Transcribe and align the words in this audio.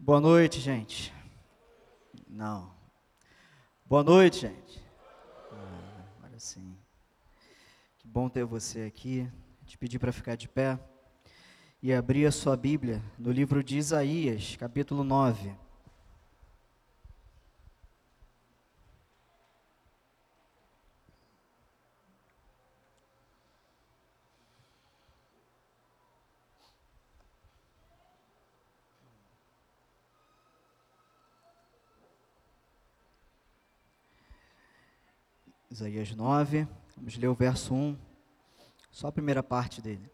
Boa 0.00 0.20
noite, 0.20 0.60
gente. 0.60 1.12
Não. 2.28 2.70
Boa 3.84 4.04
noite, 4.04 4.42
gente. 4.42 4.80
Ah, 5.50 6.04
agora 6.16 6.38
sim. 6.38 6.78
Que 7.98 8.06
bom 8.06 8.28
ter 8.28 8.44
você 8.44 8.82
aqui. 8.82 9.28
Te 9.66 9.76
pedir 9.76 9.98
para 9.98 10.12
ficar 10.12 10.36
de 10.36 10.48
pé 10.48 10.78
e 11.82 11.92
abrir 11.92 12.26
a 12.26 12.30
sua 12.30 12.56
Bíblia 12.56 13.02
no 13.18 13.32
livro 13.32 13.62
de 13.62 13.76
Isaías, 13.76 14.54
capítulo 14.54 15.02
9. 15.02 15.52
Isaías 35.78 36.10
9, 36.10 36.66
vamos 36.96 37.16
ler 37.16 37.28
o 37.28 37.34
verso 37.36 37.72
1, 37.72 37.96
só 38.90 39.06
a 39.06 39.12
primeira 39.12 39.44
parte 39.44 39.80
dele. 39.80 40.10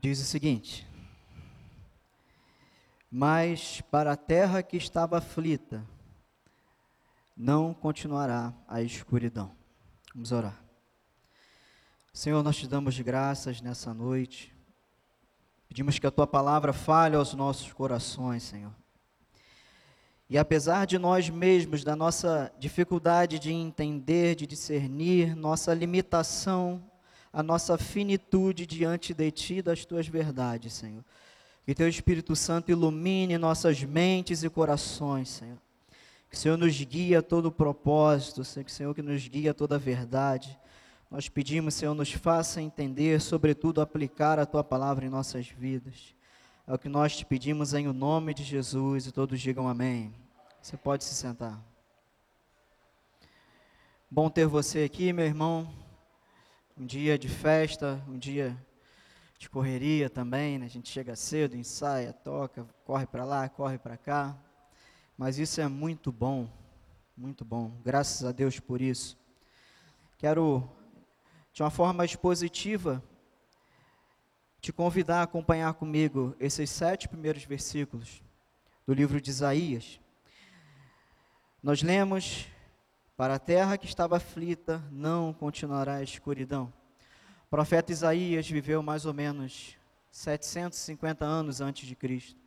Diz 0.00 0.20
o 0.20 0.24
seguinte: 0.24 0.86
Mas 3.10 3.80
para 3.90 4.12
a 4.12 4.16
terra 4.16 4.62
que 4.62 4.76
estava 4.76 5.18
aflita, 5.18 5.84
não 7.36 7.74
continuará 7.74 8.54
a 8.68 8.80
escuridão. 8.80 9.56
Vamos 10.14 10.30
orar. 10.30 10.62
Senhor, 12.12 12.44
nós 12.44 12.56
te 12.56 12.68
damos 12.68 12.96
graças 13.00 13.60
nessa 13.60 13.92
noite. 13.92 14.54
Pedimos 15.66 15.98
que 15.98 16.06
a 16.06 16.12
tua 16.12 16.28
palavra 16.28 16.72
fale 16.72 17.16
aos 17.16 17.34
nossos 17.34 17.72
corações, 17.72 18.44
Senhor. 18.44 18.83
E 20.34 20.38
apesar 20.38 20.84
de 20.84 20.98
nós 20.98 21.30
mesmos, 21.30 21.84
da 21.84 21.94
nossa 21.94 22.52
dificuldade 22.58 23.38
de 23.38 23.52
entender, 23.52 24.34
de 24.34 24.48
discernir, 24.48 25.36
nossa 25.36 25.72
limitação, 25.72 26.82
a 27.32 27.40
nossa 27.40 27.78
finitude 27.78 28.66
diante 28.66 29.14
de 29.14 29.30
Ti, 29.30 29.62
das 29.62 29.84
Tuas 29.84 30.08
verdades, 30.08 30.72
Senhor. 30.72 31.04
Que 31.64 31.72
Teu 31.72 31.88
Espírito 31.88 32.34
Santo 32.34 32.72
ilumine 32.72 33.38
nossas 33.38 33.80
mentes 33.84 34.42
e 34.42 34.50
corações, 34.50 35.28
Senhor. 35.28 35.56
Que 36.28 36.34
o 36.34 36.38
Senhor 36.40 36.58
nos 36.58 36.82
guie 36.82 37.14
a 37.14 37.22
todo 37.22 37.46
o 37.46 37.52
propósito, 37.52 38.42
que 38.42 38.72
o 38.72 38.74
Senhor 38.74 38.92
que 38.92 39.02
nos 39.02 39.28
guie 39.28 39.48
a 39.48 39.54
toda 39.54 39.76
a 39.76 39.78
verdade. 39.78 40.58
Nós 41.08 41.28
pedimos, 41.28 41.74
Senhor, 41.74 41.94
nos 41.94 42.10
faça 42.10 42.60
entender, 42.60 43.20
sobretudo 43.20 43.80
aplicar 43.80 44.40
a 44.40 44.46
Tua 44.46 44.64
palavra 44.64 45.06
em 45.06 45.10
nossas 45.10 45.46
vidas. 45.46 46.12
É 46.66 46.74
o 46.74 46.78
que 46.78 46.88
nós 46.88 47.16
te 47.16 47.24
pedimos 47.24 47.72
em 47.72 47.86
o 47.86 47.92
nome 47.92 48.34
de 48.34 48.42
Jesus 48.42 49.06
e 49.06 49.12
todos 49.12 49.40
digam 49.40 49.68
amém. 49.68 50.23
Você 50.64 50.78
pode 50.78 51.04
se 51.04 51.14
sentar. 51.14 51.62
Bom 54.10 54.30
ter 54.30 54.46
você 54.46 54.84
aqui, 54.84 55.12
meu 55.12 55.26
irmão. 55.26 55.70
Um 56.74 56.86
dia 56.86 57.18
de 57.18 57.28
festa, 57.28 58.02
um 58.08 58.16
dia 58.16 58.56
de 59.36 59.50
correria 59.50 60.08
também, 60.08 60.58
né? 60.58 60.64
A 60.64 60.68
gente 60.70 60.88
chega 60.88 61.14
cedo, 61.16 61.54
ensaia, 61.54 62.14
toca, 62.14 62.66
corre 62.82 63.06
para 63.06 63.26
lá, 63.26 63.46
corre 63.46 63.76
para 63.76 63.98
cá. 63.98 64.38
Mas 65.18 65.38
isso 65.38 65.60
é 65.60 65.68
muito 65.68 66.10
bom, 66.10 66.48
muito 67.14 67.44
bom. 67.44 67.78
Graças 67.84 68.24
a 68.24 68.32
Deus 68.32 68.58
por 68.58 68.80
isso. 68.80 69.18
Quero, 70.16 70.66
de 71.52 71.62
uma 71.62 71.70
forma 71.70 72.06
expositiva, 72.06 73.04
te 74.62 74.72
convidar 74.72 75.20
a 75.20 75.24
acompanhar 75.24 75.74
comigo 75.74 76.34
esses 76.40 76.70
sete 76.70 77.06
primeiros 77.06 77.44
versículos 77.44 78.22
do 78.86 78.94
livro 78.94 79.20
de 79.20 79.28
Isaías. 79.28 80.00
Nós 81.64 81.82
lemos: 81.82 82.46
Para 83.16 83.36
a 83.36 83.38
terra 83.38 83.78
que 83.78 83.86
estava 83.86 84.18
aflita, 84.18 84.84
não 84.92 85.32
continuará 85.32 85.94
a 85.94 86.02
escuridão. 86.02 86.70
O 87.46 87.48
profeta 87.48 87.90
Isaías 87.90 88.46
viveu 88.46 88.82
mais 88.82 89.06
ou 89.06 89.14
menos 89.14 89.74
750 90.10 91.24
anos 91.24 91.62
antes 91.62 91.88
de 91.88 91.96
Cristo. 91.96 92.38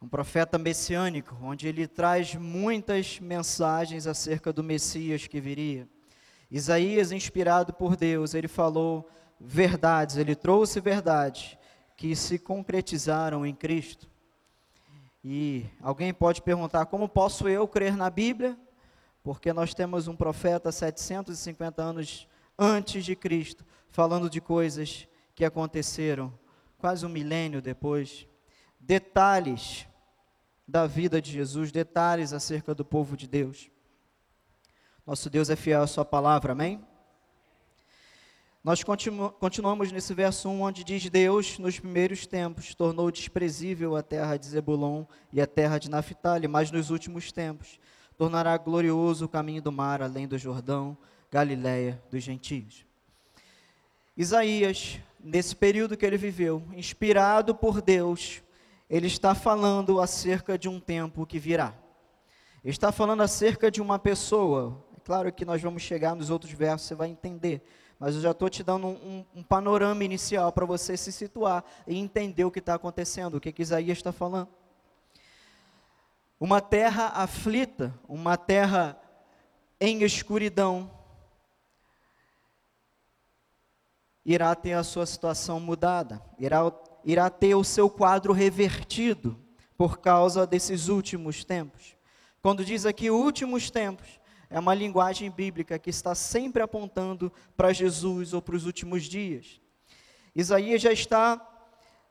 Um 0.00 0.08
profeta 0.08 0.56
messiânico, 0.56 1.36
onde 1.42 1.68
ele 1.68 1.86
traz 1.86 2.34
muitas 2.34 3.20
mensagens 3.20 4.06
acerca 4.06 4.54
do 4.54 4.64
Messias 4.64 5.26
que 5.26 5.38
viria. 5.38 5.86
Isaías, 6.50 7.12
inspirado 7.12 7.74
por 7.74 7.94
Deus, 7.94 8.32
ele 8.32 8.48
falou 8.48 9.06
verdades, 9.38 10.16
ele 10.16 10.34
trouxe 10.34 10.80
verdades 10.80 11.58
que 11.94 12.16
se 12.16 12.38
concretizaram 12.38 13.44
em 13.44 13.54
Cristo. 13.54 14.08
E 15.28 15.66
alguém 15.82 16.14
pode 16.14 16.40
perguntar: 16.40 16.86
como 16.86 17.08
posso 17.08 17.48
eu 17.48 17.66
crer 17.66 17.96
na 17.96 18.08
Bíblia? 18.08 18.56
Porque 19.24 19.52
nós 19.52 19.74
temos 19.74 20.06
um 20.06 20.14
profeta 20.14 20.70
750 20.70 21.82
anos 21.82 22.28
antes 22.56 23.04
de 23.04 23.16
Cristo, 23.16 23.66
falando 23.88 24.30
de 24.30 24.40
coisas 24.40 25.08
que 25.34 25.44
aconteceram 25.44 26.32
quase 26.78 27.04
um 27.04 27.08
milênio 27.08 27.60
depois. 27.60 28.28
Detalhes 28.78 29.88
da 30.64 30.86
vida 30.86 31.20
de 31.20 31.32
Jesus, 31.32 31.72
detalhes 31.72 32.32
acerca 32.32 32.72
do 32.72 32.84
povo 32.84 33.16
de 33.16 33.26
Deus. 33.26 33.68
Nosso 35.04 35.28
Deus 35.28 35.50
é 35.50 35.56
fiel 35.56 35.82
à 35.82 35.88
Sua 35.88 36.04
palavra, 36.04 36.52
amém? 36.52 36.86
Nós 38.66 38.82
continu 38.82 39.30
continuamos 39.30 39.92
nesse 39.92 40.12
verso 40.12 40.48
1, 40.48 40.60
onde 40.60 40.82
diz: 40.82 41.08
Deus, 41.08 41.56
nos 41.56 41.78
primeiros 41.78 42.26
tempos, 42.26 42.74
tornou 42.74 43.12
desprezível 43.12 43.94
a 43.94 44.02
terra 44.02 44.36
de 44.36 44.44
Zebulon 44.44 45.04
e 45.32 45.40
a 45.40 45.46
terra 45.46 45.78
de 45.78 45.88
Naphtali, 45.88 46.48
mas 46.48 46.72
nos 46.72 46.90
últimos 46.90 47.30
tempos 47.30 47.78
tornará 48.18 48.56
glorioso 48.56 49.26
o 49.26 49.28
caminho 49.28 49.62
do 49.62 49.70
mar, 49.70 50.02
além 50.02 50.26
do 50.26 50.36
Jordão, 50.36 50.98
Galiléia 51.30 52.02
dos 52.10 52.24
gentios. 52.24 52.84
Isaías, 54.16 54.98
nesse 55.20 55.54
período 55.54 55.96
que 55.96 56.04
ele 56.04 56.16
viveu, 56.16 56.60
inspirado 56.72 57.54
por 57.54 57.80
Deus, 57.80 58.42
ele 58.90 59.06
está 59.06 59.32
falando 59.32 60.00
acerca 60.00 60.58
de 60.58 60.68
um 60.68 60.80
tempo 60.80 61.24
que 61.24 61.38
virá. 61.38 61.72
Ele 62.64 62.72
está 62.72 62.90
falando 62.90 63.22
acerca 63.22 63.70
de 63.70 63.80
uma 63.80 63.96
pessoa. 63.96 64.84
É 64.96 65.00
claro 65.04 65.32
que 65.32 65.44
nós 65.44 65.62
vamos 65.62 65.84
chegar 65.84 66.16
nos 66.16 66.30
outros 66.30 66.50
versos, 66.50 66.88
você 66.88 66.96
vai 66.96 67.08
entender 67.08 67.62
mas 67.98 68.14
eu 68.14 68.20
já 68.20 68.30
estou 68.32 68.48
te 68.50 68.62
dando 68.62 68.86
um, 68.86 68.90
um, 68.90 69.24
um 69.36 69.42
panorama 69.42 70.04
inicial 70.04 70.52
para 70.52 70.66
você 70.66 70.96
se 70.96 71.10
situar 71.10 71.64
e 71.86 71.96
entender 71.96 72.44
o 72.44 72.50
que 72.50 72.58
está 72.58 72.74
acontecendo, 72.74 73.36
o 73.36 73.40
que, 73.40 73.52
que 73.52 73.62
Isaías 73.62 73.98
está 73.98 74.12
falando. 74.12 74.48
Uma 76.38 76.60
terra 76.60 77.08
aflita, 77.14 77.94
uma 78.06 78.36
terra 78.36 79.00
em 79.80 80.02
escuridão, 80.02 80.90
irá 84.24 84.54
ter 84.54 84.74
a 84.74 84.82
sua 84.82 85.06
situação 85.06 85.58
mudada, 85.58 86.20
irá, 86.38 86.60
irá 87.04 87.30
ter 87.30 87.54
o 87.54 87.64
seu 87.64 87.88
quadro 87.88 88.32
revertido 88.32 89.38
por 89.78 89.98
causa 89.98 90.46
desses 90.46 90.88
últimos 90.88 91.44
tempos. 91.44 91.96
Quando 92.42 92.64
diz 92.64 92.84
aqui 92.84 93.10
últimos 93.10 93.70
tempos, 93.70 94.20
é 94.48 94.58
uma 94.58 94.74
linguagem 94.74 95.30
bíblica 95.30 95.78
que 95.78 95.90
está 95.90 96.14
sempre 96.14 96.62
apontando 96.62 97.32
para 97.56 97.72
Jesus 97.72 98.32
ou 98.32 98.40
para 98.40 98.56
os 98.56 98.64
últimos 98.64 99.04
dias. 99.04 99.60
Isaías 100.34 100.80
já 100.82 100.92
está 100.92 101.40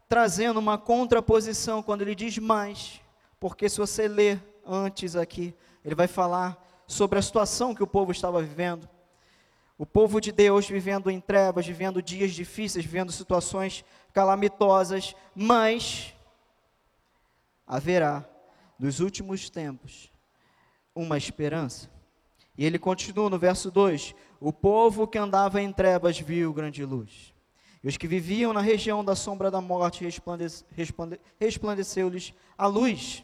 trazendo 0.08 0.60
uma 0.60 0.78
contraposição 0.78 1.82
quando 1.82 2.02
ele 2.02 2.16
diz 2.16 2.38
mais, 2.38 3.02
porque 3.40 3.70
se 3.70 3.78
você 3.78 4.08
ler 4.08 4.42
antes 4.66 5.16
aqui, 5.16 5.54
ele 5.84 5.96
vai 5.96 6.08
falar 6.08 6.62
sobre 6.88 7.20
a 7.20 7.22
situação 7.22 7.74
que 7.74 7.84
o 7.84 7.88
povo 7.88 8.12
estava 8.12 8.42
vivendo. 8.42 8.88
O 9.78 9.86
povo 9.86 10.22
de 10.22 10.32
Deus 10.32 10.68
vivendo 10.68 11.10
em 11.10 11.20
trevas, 11.20 11.68
vivendo 11.68 12.02
dias 12.02 12.32
difíceis, 12.32 12.86
vivendo 12.86 13.12
situações 13.12 13.84
calamitosas, 14.14 15.16
mas 15.36 16.14
haverá 17.68 18.24
nos 18.80 19.00
últimos 19.00 19.50
tempos 19.50 20.12
uma 20.96 21.18
esperança. 21.18 21.95
E 22.58 22.66
ele 22.66 22.80
continua 22.80 23.30
no 23.30 23.38
verso 23.38 23.70
2: 23.70 24.16
O 24.40 24.54
povo 24.54 25.08
que 25.08 25.18
andava 25.18 25.62
em 25.62 25.72
trevas 25.72 26.20
viu 26.20 26.54
grande 26.54 26.84
luz. 26.86 27.34
E 27.84 27.88
os 27.88 27.98
que 27.98 28.08
viviam 28.08 28.52
na 28.52 28.62
região 28.62 29.04
da 29.06 29.16
sombra 29.16 29.52
da 29.52 29.62
morte 29.62 30.04
resplandece, 30.04 30.66
resplandeceu-lhes 31.40 32.34
a 32.58 32.66
luz. 32.66 33.24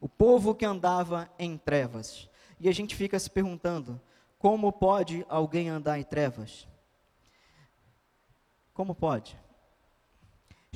O 0.00 0.08
povo 0.08 0.54
que 0.54 0.64
andava 0.64 1.30
em 1.38 1.56
trevas. 1.56 2.28
E 2.58 2.68
a 2.68 2.72
gente 2.72 2.96
fica 2.96 3.18
se 3.18 3.30
perguntando: 3.30 4.00
como 4.38 4.72
pode 4.72 5.24
alguém 5.28 5.68
andar 5.68 5.98
em 5.98 6.04
trevas? 6.04 6.66
Como 8.72 8.94
pode? 8.94 9.38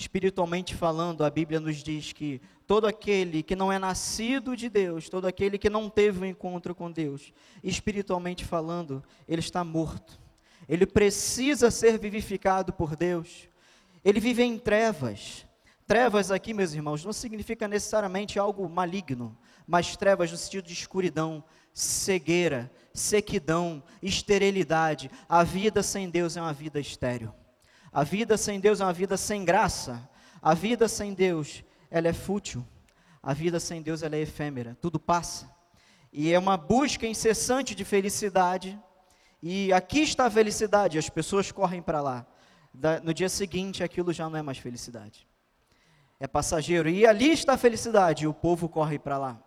Espiritualmente 0.03 0.75
falando, 0.75 1.25
a 1.25 1.31
Bíblia 1.31 1.61
nos 1.61 1.77
diz 1.77 2.13
que 2.13 2.43
todo 2.67 2.89
aquele 2.89 3.41
que 3.41 3.55
não 3.55 3.73
é 3.73 3.79
nascido 3.79 4.57
de 4.57 4.69
Deus, 4.69 5.09
todo 5.09 5.27
aquele 5.27 5.57
que 5.57 5.71
não 5.71 5.89
teve 5.89 6.19
um 6.19 6.25
encontro 6.25 6.75
com 6.75 6.91
Deus, 6.91 7.33
espiritualmente 7.63 8.45
falando, 8.45 9.01
ele 9.29 9.39
está 9.39 9.63
morto. 9.63 10.21
ele 10.69 10.87
precisa 10.87 11.71
ser 11.71 11.99
vivificado 11.99 12.73
por 12.73 12.97
Deus. 12.97 13.49
Ele 14.05 14.19
vive 14.19 14.43
em 14.43 14.59
trevas. 14.59 15.47
Trevas 15.87 16.33
aqui, 16.33 16.53
meus 16.53 16.75
irmãos, 16.75 17.05
não 17.05 17.13
significa 17.13 17.69
necessariamente 17.69 18.41
algo 18.41 18.69
maligno, 18.69 19.39
mas 19.65 19.97
trevas 19.97 20.33
no 20.33 20.37
sentido 20.37 20.67
de 20.67 20.73
escuridão, 20.73 21.45
cegueira, 21.73 22.73
sequidão, 22.93 23.81
esterilidade. 24.03 25.09
A 25.29 25.45
vida 25.45 25.81
sem 25.81 26.11
Deus 26.11 26.37
é 26.37 26.41
uma 26.41 26.53
vida 26.53 26.81
estéril. 26.81 27.33
A 27.93 28.05
vida 28.05 28.39
sem 28.39 28.59
Deus 28.59 28.81
é 28.81 28.85
uma 28.85 28.93
vida 28.93 29.19
sem 29.19 29.45
graça. 29.45 30.09
A 30.41 30.55
vida 30.55 30.89
sem 30.89 31.13
Deus, 31.13 31.63
ela 31.91 32.09
é 32.09 32.13
fútil. 32.15 32.67
A 33.23 33.35
vida 33.35 33.61
sem 33.61 33.83
Deus, 33.83 34.03
ela 34.03 34.17
é 34.17 34.21
efêmera. 34.21 34.79
Tudo 34.81 34.99
passa. 34.99 35.51
E 36.11 36.33
é 36.33 36.39
uma 36.39 36.57
busca 36.57 37.07
incessante 37.07 37.75
de 37.75 37.85
felicidade. 37.85 38.81
E 39.43 39.71
aqui 39.75 40.01
está 40.01 40.25
a 40.25 40.31
felicidade, 40.31 40.97
as 40.97 41.11
pessoas 41.11 41.53
correm 41.53 41.83
para 41.83 42.01
lá. 42.01 42.27
no 43.03 43.13
dia 43.13 43.29
seguinte, 43.29 43.85
aquilo 43.85 44.11
já 44.11 44.29
não 44.31 44.39
é 44.39 44.43
mais 44.43 44.57
felicidade. 44.57 45.29
É 46.19 46.27
passageiro. 46.27 46.89
E 46.89 47.07
ali 47.07 47.31
está 47.31 47.55
a 47.55 47.59
felicidade, 47.59 48.27
o 48.27 48.33
povo 48.33 48.71
corre 48.71 48.99
para 48.99 49.19
lá. 49.19 49.43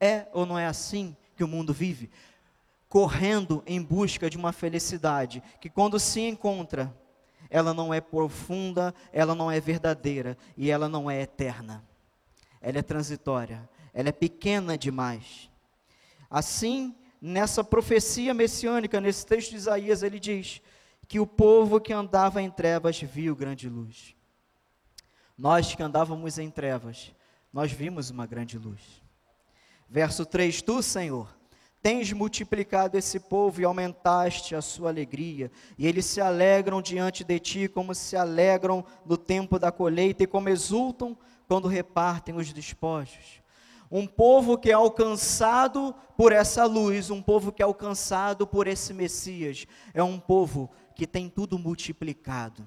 É 0.00 0.26
ou 0.32 0.46
não 0.46 0.58
é 0.58 0.66
assim 0.66 1.14
que 1.36 1.44
o 1.44 1.48
mundo 1.48 1.74
vive? 1.74 2.10
Correndo 2.88 3.62
em 3.66 3.82
busca 3.82 4.30
de 4.30 4.38
uma 4.38 4.52
felicidade 4.52 5.42
que, 5.60 5.68
quando 5.68 6.00
se 6.00 6.20
encontra, 6.20 6.94
ela 7.50 7.74
não 7.74 7.92
é 7.92 8.00
profunda, 8.00 8.94
ela 9.12 9.34
não 9.34 9.50
é 9.50 9.60
verdadeira 9.60 10.38
e 10.56 10.70
ela 10.70 10.88
não 10.88 11.10
é 11.10 11.22
eterna. 11.22 11.84
Ela 12.60 12.78
é 12.78 12.82
transitória, 12.82 13.68
ela 13.92 14.10
é 14.10 14.12
pequena 14.12 14.78
demais. 14.78 15.50
Assim, 16.30 16.94
nessa 17.20 17.64
profecia 17.64 18.32
messiânica, 18.32 19.00
nesse 19.00 19.26
texto 19.26 19.50
de 19.50 19.56
Isaías, 19.56 20.02
ele 20.02 20.20
diz 20.20 20.62
que 21.08 21.18
o 21.18 21.26
povo 21.26 21.80
que 21.80 21.92
andava 21.92 22.40
em 22.40 22.50
trevas 22.50 23.00
viu 23.00 23.34
grande 23.34 23.68
luz. 23.68 24.14
Nós 25.36 25.74
que 25.74 25.82
andávamos 25.82 26.38
em 26.38 26.50
trevas, 26.50 27.12
nós 27.52 27.72
vimos 27.72 28.10
uma 28.10 28.26
grande 28.26 28.58
luz. 28.58 29.02
Verso 29.88 30.24
3: 30.24 30.62
Tu, 30.62 30.82
Senhor, 30.82 31.34
Tens 31.82 32.12
multiplicado 32.12 32.98
esse 32.98 33.18
povo 33.18 33.60
e 33.60 33.64
aumentaste 33.64 34.54
a 34.54 34.60
sua 34.60 34.90
alegria, 34.90 35.50
e 35.78 35.86
eles 35.86 36.04
se 36.04 36.20
alegram 36.20 36.82
diante 36.82 37.24
de 37.24 37.38
ti, 37.38 37.68
como 37.68 37.94
se 37.94 38.16
alegram 38.16 38.84
no 39.06 39.16
tempo 39.16 39.58
da 39.58 39.72
colheita 39.72 40.22
e 40.22 40.26
como 40.26 40.50
exultam 40.50 41.16
quando 41.48 41.68
repartem 41.68 42.36
os 42.36 42.52
despojos. 42.52 43.40
Um 43.90 44.06
povo 44.06 44.58
que 44.58 44.70
é 44.70 44.74
alcançado 44.74 45.94
por 46.18 46.32
essa 46.32 46.66
luz, 46.66 47.10
um 47.10 47.22
povo 47.22 47.50
que 47.50 47.62
é 47.62 47.64
alcançado 47.64 48.46
por 48.46 48.66
esse 48.66 48.92
Messias, 48.92 49.66
é 49.94 50.02
um 50.02 50.20
povo 50.20 50.70
que 50.94 51.06
tem 51.06 51.30
tudo 51.30 51.58
multiplicado 51.58 52.64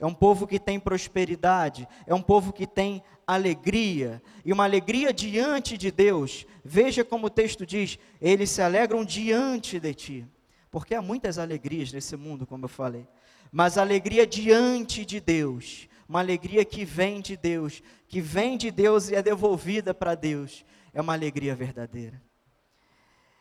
é 0.00 0.06
um 0.06 0.14
povo 0.14 0.46
que 0.46 0.58
tem 0.58 0.80
prosperidade, 0.80 1.86
é 2.06 2.14
um 2.14 2.22
povo 2.22 2.54
que 2.54 2.66
tem 2.66 3.02
alegria, 3.34 4.22
e 4.44 4.52
uma 4.52 4.64
alegria 4.64 5.12
diante 5.12 5.76
de 5.76 5.90
Deus. 5.90 6.46
Veja 6.64 7.04
como 7.04 7.26
o 7.26 7.30
texto 7.30 7.64
diz: 7.64 7.98
eles 8.20 8.50
se 8.50 8.62
alegram 8.62 9.04
diante 9.04 9.78
de 9.78 9.94
ti. 9.94 10.26
Porque 10.70 10.94
há 10.94 11.02
muitas 11.02 11.38
alegrias 11.38 11.92
nesse 11.92 12.16
mundo, 12.16 12.46
como 12.46 12.64
eu 12.64 12.68
falei, 12.68 13.06
mas 13.50 13.76
alegria 13.76 14.26
diante 14.26 15.04
de 15.04 15.20
Deus, 15.20 15.88
uma 16.08 16.20
alegria 16.20 16.64
que 16.64 16.84
vem 16.84 17.20
de 17.20 17.36
Deus, 17.36 17.82
que 18.06 18.20
vem 18.20 18.56
de 18.56 18.70
Deus 18.70 19.08
e 19.10 19.16
é 19.16 19.22
devolvida 19.22 19.92
para 19.92 20.14
Deus, 20.14 20.64
é 20.92 21.00
uma 21.00 21.12
alegria 21.12 21.54
verdadeira. 21.54 22.22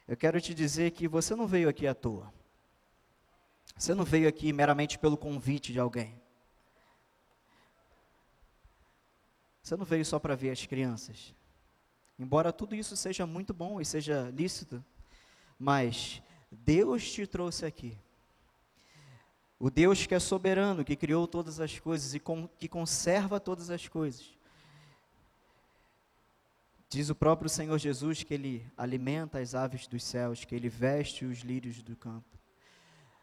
Eu 0.08 0.18
quero 0.18 0.42
te 0.42 0.56
dizer 0.56 0.92
que 0.92 1.08
você 1.08 1.36
não 1.36 1.46
veio 1.46 1.70
aqui 1.70 1.86
à 1.86 1.94
toa. 1.94 2.34
Você 3.78 3.94
não 3.94 4.04
veio 4.04 4.28
aqui 4.28 4.52
meramente 4.52 4.98
pelo 4.98 5.16
convite 5.16 5.72
de 5.72 5.80
alguém. 5.80 6.20
Você 9.70 9.78
não 9.78 9.86
veio 9.86 10.04
só 10.04 10.18
para 10.18 10.36
ver 10.36 10.50
as 10.50 10.66
crianças. 10.66 11.32
Embora 12.18 12.52
tudo 12.52 12.74
isso 12.74 12.98
seja 12.98 13.28
muito 13.28 13.54
bom 13.54 13.80
e 13.80 13.86
seja 13.86 14.32
lícito, 14.36 14.84
mas 15.60 16.24
Deus 16.52 17.12
te 17.12 17.28
trouxe 17.28 17.68
aqui. 17.68 17.96
O 19.60 19.70
Deus 19.70 20.08
que 20.08 20.16
é 20.16 20.20
soberano, 20.20 20.84
que 20.84 20.96
criou 20.96 21.28
todas 21.28 21.60
as 21.60 21.78
coisas 21.78 22.16
e 22.16 22.20
com, 22.20 22.48
que 22.48 22.68
conserva 22.68 23.40
todas 23.40 23.70
as 23.70 23.88
coisas. 23.88 24.36
Diz 26.90 27.12
o 27.12 27.16
próprio 27.16 27.48
Senhor 27.48 27.78
Jesus 27.78 28.24
que 28.24 28.34
Ele 28.34 28.66
alimenta 28.76 29.38
as 29.38 29.54
aves 29.54 29.86
dos 29.86 30.04
céus, 30.04 30.46
que 30.46 30.56
Ele 30.56 30.68
veste 30.68 31.26
os 31.26 31.42
lírios 31.42 31.84
do 31.84 31.96
campo. 31.96 32.40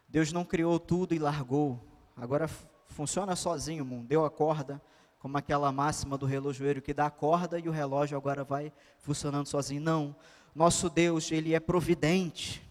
Deus 0.07 0.31
não 0.31 0.45
criou 0.45 0.79
tudo 0.79 1.13
e 1.13 1.19
largou. 1.19 1.85
Agora 2.15 2.47
funciona 2.85 3.35
sozinho 3.35 3.83
o 3.83 3.85
mundo. 3.85 4.07
Deu 4.07 4.23
a 4.23 4.31
corda, 4.31 4.81
como 5.19 5.37
aquela 5.37 5.71
máxima 5.71 6.17
do 6.17 6.25
relojoeiro 6.25 6.81
que 6.81 6.93
dá 6.93 7.07
a 7.07 7.11
corda 7.11 7.59
e 7.59 7.67
o 7.67 7.71
relógio 7.71 8.17
agora 8.17 8.43
vai 8.43 8.71
funcionando 8.99 9.47
sozinho. 9.47 9.81
Não. 9.81 10.15
Nosso 10.53 10.89
Deus, 10.89 11.31
ele 11.31 11.53
é 11.53 11.59
providente. 11.59 12.61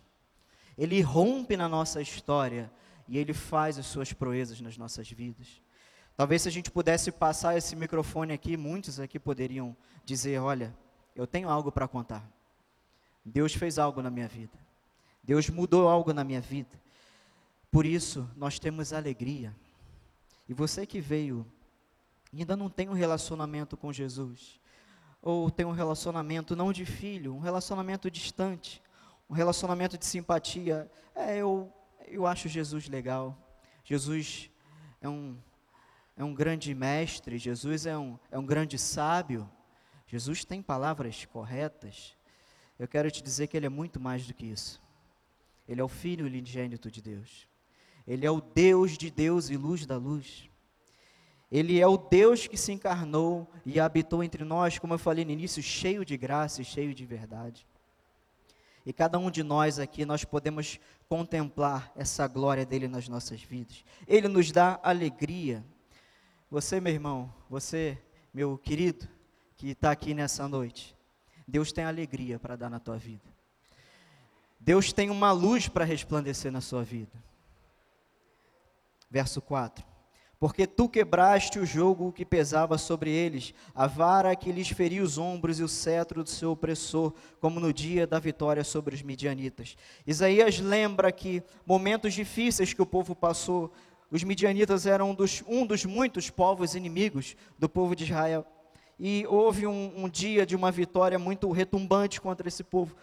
Ele 0.77 1.01
rompe 1.01 1.57
na 1.57 1.69
nossa 1.69 2.01
história 2.01 2.71
e 3.09 3.19
ele 3.19 3.33
faz 3.33 3.79
as 3.79 3.87
suas 3.87 4.13
proezas 4.13 4.61
nas 4.61 4.77
nossas 4.77 5.09
vidas. 5.11 5.61
Talvez 6.17 6.43
se 6.43 6.49
a 6.49 6.53
gente 6.53 6.71
pudesse 6.71 7.13
passar 7.13 7.57
esse 7.57 7.77
microfone 7.77 8.33
aqui, 8.33 8.57
muitos 8.57 8.99
aqui 8.99 9.19
poderiam 9.19 9.77
dizer: 10.05 10.41
Olha, 10.41 10.75
eu 11.15 11.27
tenho 11.27 11.49
algo 11.49 11.71
para 11.71 11.87
contar. 11.87 12.29
Deus 13.25 13.55
fez 13.55 13.79
algo 13.79 14.01
na 14.01 14.11
minha 14.11 14.29
vida. 14.29 14.57
Deus 15.23 15.51
mudou 15.51 15.89
algo 15.89 16.13
na 16.13 16.23
minha 16.23 16.41
vida. 16.41 16.71
Por 17.71 17.85
isso, 17.85 18.29
nós 18.37 18.59
temos 18.59 18.93
alegria. 18.93 19.55
E 20.49 20.55
você 20.55 20.87
que 20.87 21.01
veio 21.01 21.45
ainda 22.41 22.57
não 22.57 22.69
tem 22.69 22.89
um 22.89 22.93
relacionamento 22.93 23.77
com 23.77 23.93
Jesus, 23.93 24.61
ou 25.23 25.51
tem 25.51 25.67
um 25.67 25.73
relacionamento 25.73 26.55
não 26.55 26.73
de 26.73 26.85
filho, 26.85 27.35
um 27.35 27.41
relacionamento 27.41 28.11
distante, 28.11 28.83
um 29.29 29.35
relacionamento 29.35 29.99
de 29.99 30.07
simpatia, 30.07 30.91
é, 31.15 31.37
eu, 31.39 31.73
eu 32.07 32.27
acho 32.27 32.49
Jesus 32.49 32.89
legal, 32.89 33.37
Jesus 33.85 34.51
é 35.01 35.09
um, 35.09 35.37
é 36.17 36.25
um 36.25 36.35
grande 36.35 36.75
mestre, 36.75 37.39
Jesus 37.39 37.87
é 37.87 37.97
um, 37.97 38.19
é 38.31 38.39
um 38.39 38.47
grande 38.47 38.79
sábio, 38.79 39.49
Jesus 40.07 40.45
tem 40.45 40.63
palavras 40.63 41.25
corretas, 41.25 42.17
eu 42.79 42.87
quero 42.87 43.11
te 43.11 43.23
dizer 43.23 43.47
que 43.47 43.57
Ele 43.57 43.67
é 43.67 43.71
muito 43.71 43.99
mais 43.99 44.27
do 44.27 44.35
que 44.35 44.47
isso. 44.47 44.83
Ele 45.67 45.81
é 45.81 45.85
o 45.85 45.89
Filho 45.89 46.27
unigênito 46.27 46.91
de 46.91 47.03
Deus. 47.03 47.49
Ele 48.07 48.25
é 48.25 48.31
o 48.31 48.41
Deus 48.41 48.97
de 48.97 49.11
Deus 49.11 49.51
e 49.51 49.57
luz 49.57 49.85
da 49.85 49.97
luz. 49.97 50.49
Ele 51.51 51.81
é 51.81 51.87
o 51.87 51.97
Deus 51.97 52.47
que 52.47 52.57
se 52.57 52.73
encarnou 52.73 53.49
e 53.65 53.79
habitou 53.79 54.23
entre 54.23 54.45
nós, 54.45 54.79
como 54.79 54.95
eu 54.95 54.99
falei 54.99 55.25
no 55.25 55.31
início, 55.31 55.63
cheio 55.63 56.05
de 56.05 56.17
graça 56.17 56.61
e 56.61 56.65
cheio 56.65 56.93
de 56.93 57.07
verdade. 57.07 57.67
E 58.85 58.93
cada 58.93 59.19
um 59.19 59.31
de 59.31 59.43
nós 59.43 59.79
aqui, 59.79 60.05
nós 60.05 60.25
podemos 60.25 60.79
contemplar 61.09 61.93
essa 61.95 62.27
glória 62.27 62.67
dele 62.67 62.89
nas 62.89 63.09
nossas 63.09 63.43
vidas. 63.43 63.85
Ele 64.07 64.29
nos 64.29 64.51
dá 64.51 64.81
alegria. 64.83 65.65
Você, 66.51 66.81
meu 66.81 66.93
irmão, 66.93 67.33
você, 67.49 67.99
meu 68.35 68.59
querido, 68.59 69.09
que 69.57 69.71
está 69.71 69.91
aqui 69.91 70.15
nessa 70.15 70.47
noite, 70.49 70.97
Deus 71.47 71.73
tem 71.73 71.85
alegria 71.85 72.39
para 72.39 72.57
dar 72.57 72.71
na 72.71 72.79
tua 72.79 72.97
vida. 72.97 73.25
Deus 74.59 74.93
tem 74.93 75.11
uma 75.11 75.31
luz 75.31 75.69
para 75.69 75.85
resplandecer 75.85 76.51
na 76.51 76.61
sua 76.61 76.83
vida. 76.83 77.23
Verso 79.11 79.41
4 79.41 79.96
porque 80.39 80.67
tu 80.67 80.89
quebraste 80.89 81.59
o 81.59 81.65
jogo 81.65 82.13
que 82.13 82.25
pesava 82.25 82.77
sobre 82.77 83.11
eles, 83.11 83.55
a 83.75 83.87
vara 83.87 84.37
que 84.37 84.53
lhes 84.53 84.69
feria 84.69 85.03
os 85.03 85.17
ombros 85.17 85.59
e 85.59 85.63
o 85.63 85.69
cetro 85.69 86.23
do 86.23 86.29
seu 86.29 86.51
opressor, 86.51 87.13
como 87.41 87.59
no 87.59 87.73
dia 87.73 88.07
da 88.07 88.19
vitória 88.19 88.63
sobre 88.63 88.95
os 88.95 89.03
midianitas. 89.03 89.77
Isaías 90.07 90.61
lembra 90.61 91.11
que 91.11 91.43
momentos 91.65 92.13
difíceis 92.13 92.75
que 92.75 92.83
o 92.83 92.87
povo 92.87 93.15
passou, 93.15 93.73
os 94.11 94.23
midianitas 94.23 94.87
eram 94.87 95.11
um 95.11 95.15
dos, 95.15 95.43
um 95.47 95.67
dos 95.67 95.85
muitos 95.85 96.31
povos 96.31 96.75
inimigos 96.75 97.35
do 97.59 97.69
povo 97.69 97.97
de 97.97 98.05
Israel. 98.05 98.47
E 98.99 99.27
houve 99.29 99.67
um, 99.67 100.05
um 100.05 100.09
dia 100.09 100.47
de 100.47 100.55
uma 100.55 100.71
vitória 100.71 101.19
muito 101.19 101.51
retumbante 101.51 102.21
contra 102.21 102.47
esse 102.47 102.63
povo. 102.63 102.95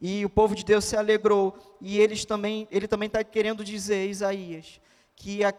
E 0.00 0.24
o 0.24 0.30
povo 0.30 0.54
de 0.54 0.64
Deus 0.64 0.84
se 0.84 0.96
alegrou. 0.96 1.56
E 1.80 1.98
eles 1.98 2.24
também, 2.24 2.66
ele 2.70 2.88
também 2.88 3.06
está 3.06 3.22
querendo 3.22 3.64
dizer, 3.64 4.08
Isaías, 4.08 4.80
que 5.14 5.44
a 5.44 5.52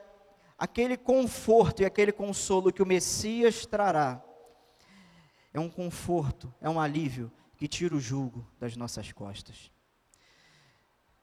aquele 0.64 0.96
conforto 0.96 1.82
e 1.82 1.86
aquele 1.86 2.14
consolo 2.14 2.72
que 2.72 2.82
o 2.82 2.86
Messias 2.86 3.66
trará, 3.66 4.24
é 5.54 5.60
um 5.60 5.70
conforto, 5.70 6.54
é 6.62 6.70
um 6.70 6.80
alívio 6.80 7.30
que 7.58 7.68
tira 7.68 7.94
o 7.94 8.00
jugo 8.00 8.48
das 8.58 8.78
nossas 8.78 9.12
costas. 9.12 9.70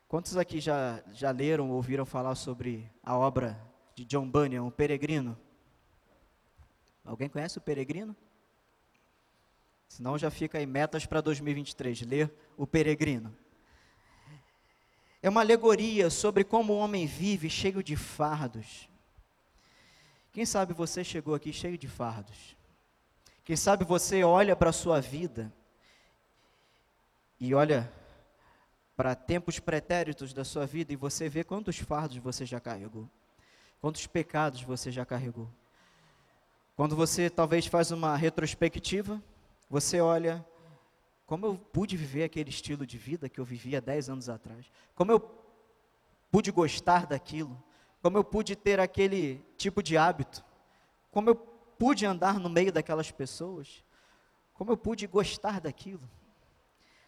Quantos 0.06 0.36
aqui 0.36 0.60
já, 0.60 1.02
já 1.14 1.30
leram 1.30 1.70
ou 1.70 1.76
ouviram 1.76 2.04
falar 2.04 2.34
sobre 2.34 2.92
a 3.02 3.16
obra 3.16 3.58
de 3.94 4.04
John 4.04 4.30
Bunyan, 4.30 4.62
O 4.62 4.70
Peregrino? 4.70 5.38
Alguém 7.02 7.30
conhece 7.30 7.56
o 7.56 7.62
Peregrino? 7.62 8.14
Senão 9.88 10.18
já 10.18 10.30
fica 10.30 10.58
aí 10.58 10.66
metas 10.66 11.06
para 11.06 11.22
2023, 11.22 12.02
ler 12.02 12.30
O 12.58 12.66
Peregrino. 12.66 13.34
é 15.22 15.30
uma 15.30 15.40
alegoria 15.40 16.10
sobre 16.10 16.44
como 16.44 16.74
o 16.74 16.78
homem 16.78 17.06
vive 17.06 17.48
cheio 17.48 17.82
de 17.82 17.96
fardos. 17.96 18.89
Quem 20.32 20.46
sabe 20.46 20.72
você 20.72 21.02
chegou 21.02 21.34
aqui 21.34 21.52
cheio 21.52 21.76
de 21.76 21.88
fardos? 21.88 22.56
Quem 23.44 23.56
sabe 23.56 23.84
você 23.84 24.22
olha 24.22 24.54
para 24.54 24.70
a 24.70 24.72
sua 24.72 25.00
vida 25.00 25.52
e 27.40 27.54
olha 27.54 27.92
para 28.96 29.14
tempos 29.14 29.58
pretéritos 29.58 30.32
da 30.32 30.44
sua 30.44 30.66
vida 30.66 30.92
e 30.92 30.96
você 30.96 31.28
vê 31.28 31.42
quantos 31.42 31.78
fardos 31.78 32.18
você 32.18 32.44
já 32.44 32.60
carregou, 32.60 33.08
quantos 33.80 34.06
pecados 34.06 34.62
você 34.62 34.92
já 34.92 35.04
carregou. 35.04 35.48
Quando 36.76 36.94
você 36.94 37.28
talvez 37.28 37.66
faz 37.66 37.90
uma 37.90 38.16
retrospectiva, 38.16 39.20
você 39.68 40.00
olha 40.00 40.44
como 41.26 41.46
eu 41.46 41.56
pude 41.56 41.96
viver 41.96 42.24
aquele 42.24 42.50
estilo 42.50 42.86
de 42.86 42.98
vida 42.98 43.28
que 43.28 43.38
eu 43.38 43.44
vivia 43.44 43.80
10 43.80 44.10
anos 44.10 44.28
atrás, 44.28 44.66
como 44.94 45.12
eu 45.12 45.20
pude 46.30 46.50
gostar 46.50 47.06
daquilo, 47.06 47.60
como 48.02 48.16
eu 48.16 48.24
pude 48.24 48.56
ter 48.56 48.80
aquele 48.80 49.44
tipo 49.56 49.82
de 49.82 49.96
hábito, 49.96 50.44
como 51.10 51.30
eu 51.30 51.34
pude 51.34 52.06
andar 52.06 52.38
no 52.38 52.48
meio 52.48 52.72
daquelas 52.72 53.10
pessoas, 53.10 53.84
como 54.54 54.72
eu 54.72 54.76
pude 54.76 55.06
gostar 55.06 55.60
daquilo. 55.60 56.08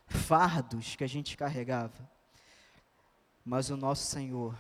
Fardos 0.07 0.97
que 0.97 1.05
a 1.05 1.07
gente 1.07 1.37
carregava. 1.37 2.11
Mas 3.45 3.71
o 3.71 3.77
nosso 3.77 4.05
Senhor 4.07 4.55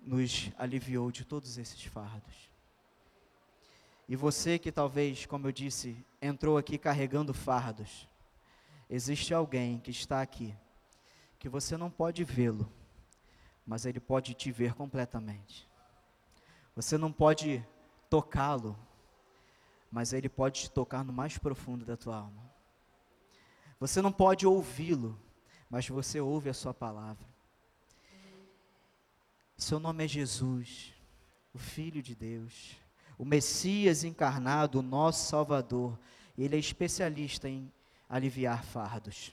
nos 0.00 0.50
aliviou 0.58 1.10
de 1.10 1.24
todos 1.24 1.58
esses 1.58 1.84
fardos. 1.84 2.50
E 4.08 4.16
você 4.16 4.58
que 4.58 4.72
talvez, 4.72 5.24
como 5.26 5.46
eu 5.46 5.52
disse, 5.52 5.96
entrou 6.20 6.58
aqui 6.58 6.76
carregando 6.76 7.32
fardos, 7.32 8.08
existe 8.90 9.32
alguém 9.32 9.78
que 9.78 9.90
está 9.90 10.20
aqui, 10.20 10.54
que 11.38 11.48
você 11.48 11.76
não 11.76 11.90
pode 11.90 12.24
vê-lo, 12.24 12.70
mas 13.66 13.86
ele 13.86 14.00
pode 14.00 14.34
te 14.34 14.50
ver 14.50 14.74
completamente. 14.74 15.68
Você 16.74 16.96
não 16.96 17.12
pode 17.12 17.64
tocá-lo, 18.08 18.78
mas 19.90 20.12
ele 20.12 20.28
pode 20.28 20.62
te 20.62 20.70
tocar 20.70 21.04
no 21.04 21.12
mais 21.12 21.38
profundo 21.38 21.84
da 21.84 21.96
tua 21.96 22.16
alma. 22.16 22.50
Você 23.78 24.00
não 24.00 24.12
pode 24.12 24.46
ouvi-lo, 24.46 25.18
mas 25.68 25.88
você 25.88 26.20
ouve 26.20 26.48
a 26.48 26.54
sua 26.54 26.72
palavra. 26.72 27.26
Seu 29.56 29.78
nome 29.78 30.04
é 30.04 30.08
Jesus, 30.08 30.92
o 31.52 31.58
Filho 31.58 32.02
de 32.02 32.14
Deus, 32.14 32.76
o 33.18 33.24
Messias 33.24 34.02
encarnado, 34.04 34.78
o 34.78 34.82
nosso 34.82 35.28
Salvador. 35.28 35.98
Ele 36.36 36.56
é 36.56 36.58
especialista 36.58 37.48
em 37.48 37.70
aliviar 38.08 38.64
fardos. 38.64 39.32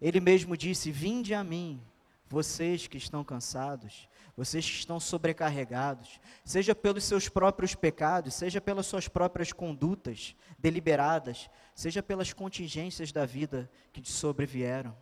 Ele 0.00 0.20
mesmo 0.20 0.56
disse: 0.56 0.90
Vinde 0.90 1.34
a 1.34 1.42
mim, 1.42 1.80
vocês 2.28 2.86
que 2.86 2.98
estão 2.98 3.24
cansados, 3.24 4.08
vocês 4.36 4.64
que 4.64 4.76
estão 4.76 5.00
sobrecarregados, 5.00 6.20
seja 6.44 6.74
pelos 6.74 7.04
seus 7.04 7.28
próprios 7.28 7.74
pecados, 7.74 8.34
seja 8.34 8.60
pelas 8.60 8.86
suas 8.86 9.08
próprias 9.08 9.52
condutas 9.52 10.36
deliberadas, 10.58 11.48
seja 11.74 12.02
pelas 12.02 12.32
contingências 12.32 13.10
da 13.10 13.24
vida 13.24 13.70
que 13.92 14.02
te 14.02 14.12
sobrevieram. 14.12 14.96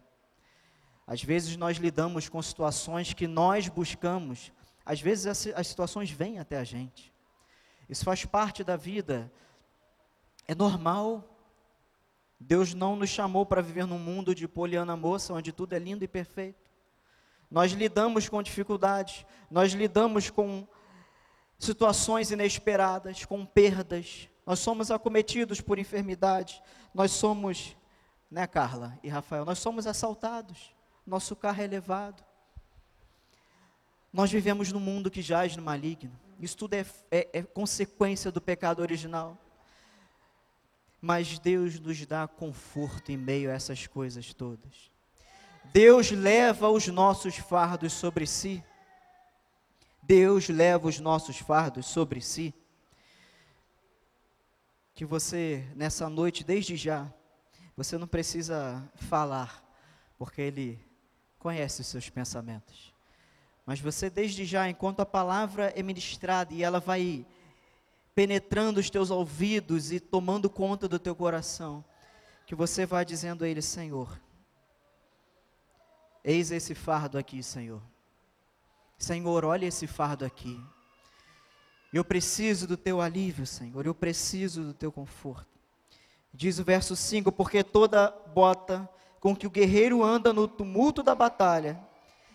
Às 1.06 1.23
vezes 1.23 1.56
nós 1.56 1.76
lidamos 1.76 2.28
com 2.28 2.40
situações 2.40 3.12
que 3.12 3.26
nós 3.26 3.68
buscamos, 3.68 4.52
às 4.85 5.00
vezes 5.00 5.26
as, 5.54 5.66
situações 5.66 6.11
vêm 6.11 6.38
até 6.38 6.59
a 6.59 6.64
gente. 6.64 7.12
Isso 7.88 8.04
faz 8.04 8.25
parte 8.25 8.62
da 8.62 8.76
vida, 8.76 9.33
é 10.47 10.54
normal. 10.54 11.33
Deus 12.38 12.75
não 12.75 12.97
nos 12.97 13.09
chamou 13.09 13.47
para 13.47 13.62
viver 13.62 13.87
num 13.87 13.99
mundo 13.99 14.35
de 14.35 14.47
poliana 14.47 14.97
moça, 14.97 15.33
onde 15.33 15.52
tudo 15.52 15.75
é 15.75 15.78
lindo 15.78 16.04
e 16.04 16.09
perfeito. 16.09 16.65
Nós 17.50 17.72
lidamos 17.72 18.28
com 18.28 18.42
dificuldades, 18.42 19.24
nós 19.50 19.72
lidamos 19.72 20.30
com 20.30 20.66
situações 21.58 22.30
inesperadas, 22.30 23.24
com 23.24 23.46
perdas, 23.46 24.28
nós 24.44 24.58
somos 24.58 24.90
acometidos 24.90 25.60
por 25.60 25.78
enfermidade, 25.78 26.62
nós 26.92 27.12
somos, 27.12 27.76
né, 28.30 28.46
Carla 28.46 28.98
e 29.02 29.08
Rafael, 29.08 29.44
nós 29.44 29.58
somos 29.58 29.86
assaltados, 29.86 30.74
nosso 31.06 31.34
carro 31.34 31.62
é 31.62 31.66
levado. 31.66 32.24
Nós 34.12 34.30
vivemos 34.30 34.72
num 34.72 34.80
mundo 34.80 35.10
que 35.10 35.22
jaz 35.22 35.56
no 35.56 35.62
maligno, 35.62 36.12
isso 36.40 36.56
tudo 36.56 36.74
é, 36.74 36.84
é, 37.10 37.28
é 37.32 37.42
consequência 37.42 38.30
do 38.30 38.40
pecado 38.40 38.80
original. 38.80 39.38
Mas 41.00 41.38
Deus 41.38 41.78
nos 41.78 42.04
dá 42.04 42.26
conforto 42.26 43.12
em 43.12 43.16
meio 43.16 43.50
a 43.50 43.54
essas 43.54 43.86
coisas 43.86 44.34
todas. 44.34 44.90
Deus 45.73 46.11
leva 46.11 46.68
os 46.68 46.87
nossos 46.88 47.37
fardos 47.37 47.92
sobre 47.92 48.26
si. 48.26 48.62
Deus 50.02 50.49
leva 50.49 50.87
os 50.87 51.00
nossos 51.00 51.38
fardos 51.38 51.87
sobre 51.87 52.20
si. 52.20 52.54
Que 54.94 55.04
você, 55.04 55.66
nessa 55.75 56.08
noite, 56.08 56.44
desde 56.44 56.76
já, 56.76 57.12
você 57.76 57.99
não 57.99 58.06
precisa 58.06 58.82
falar, 58.94 59.62
porque 60.18 60.40
Ele 60.40 60.78
conhece 61.38 61.82
os 61.82 61.87
seus 61.88 62.08
pensamentos. 62.08 62.94
Mas 63.66 63.80
você, 63.80 64.08
desde 64.08 64.44
já, 64.44 64.70
enquanto 64.70 65.00
a 65.00 65.06
palavra 65.06 65.73
é 65.76 65.82
ministrada 65.82 66.54
e 66.54 66.62
ela 66.62 66.80
vai 66.80 67.26
penetrando 68.14 68.80
os 68.80 68.88
teus 68.88 69.11
ouvidos 69.11 69.92
e 69.92 70.00
tomando 70.00 70.49
conta 70.49 70.88
do 70.88 70.99
teu 70.99 71.14
coração, 71.14 71.85
que 72.46 72.54
você 72.54 72.87
vai 72.87 73.04
dizendo 73.04 73.44
a 73.44 73.49
Ele: 73.49 73.61
Senhor, 73.61 74.18
Eis 76.28 76.50
esse 76.50 76.75
fardo 76.75 77.16
aqui, 77.16 77.40
Senhor. 77.40 77.80
Senhor, 78.99 79.45
olha 79.45 79.64
esse 79.64 79.87
fardo 79.87 80.25
aqui. 80.25 80.61
Eu 81.92 82.04
preciso 82.04 82.66
do 82.66 82.76
teu 82.76 83.00
alívio, 83.00 83.47
Senhor. 83.47 83.87
Eu 83.87 83.95
preciso 83.95 84.64
do 84.64 84.75
teu 84.75 84.90
conforto. 84.90 85.47
Diz 86.35 86.59
o 86.59 86.64
verso 86.64 86.97
5: 86.97 87.30
Porque 87.30 87.62
toda 87.62 88.11
bota 88.35 88.90
com 89.21 89.37
que 89.37 89.47
o 89.47 89.50
guerreiro 89.50 90.02
anda 90.02 90.33
no 90.33 90.49
tumulto 90.49 91.00
da 91.00 91.14
batalha, 91.14 91.80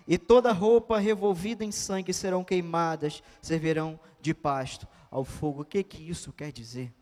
e 0.07 0.17
toda 0.17 0.53
roupa 0.53 0.97
revolvida 0.97 1.65
em 1.65 1.71
sangue 1.71 2.13
serão 2.13 2.45
queimadas, 2.45 3.21
servirão 3.41 3.99
de 4.21 4.33
pasto 4.33 4.87
ao 5.11 5.25
fogo. 5.25 5.63
O 5.63 5.65
que 5.65 5.83
que 5.83 6.09
isso 6.09 6.31
quer 6.31 6.53
dizer? 6.53 6.93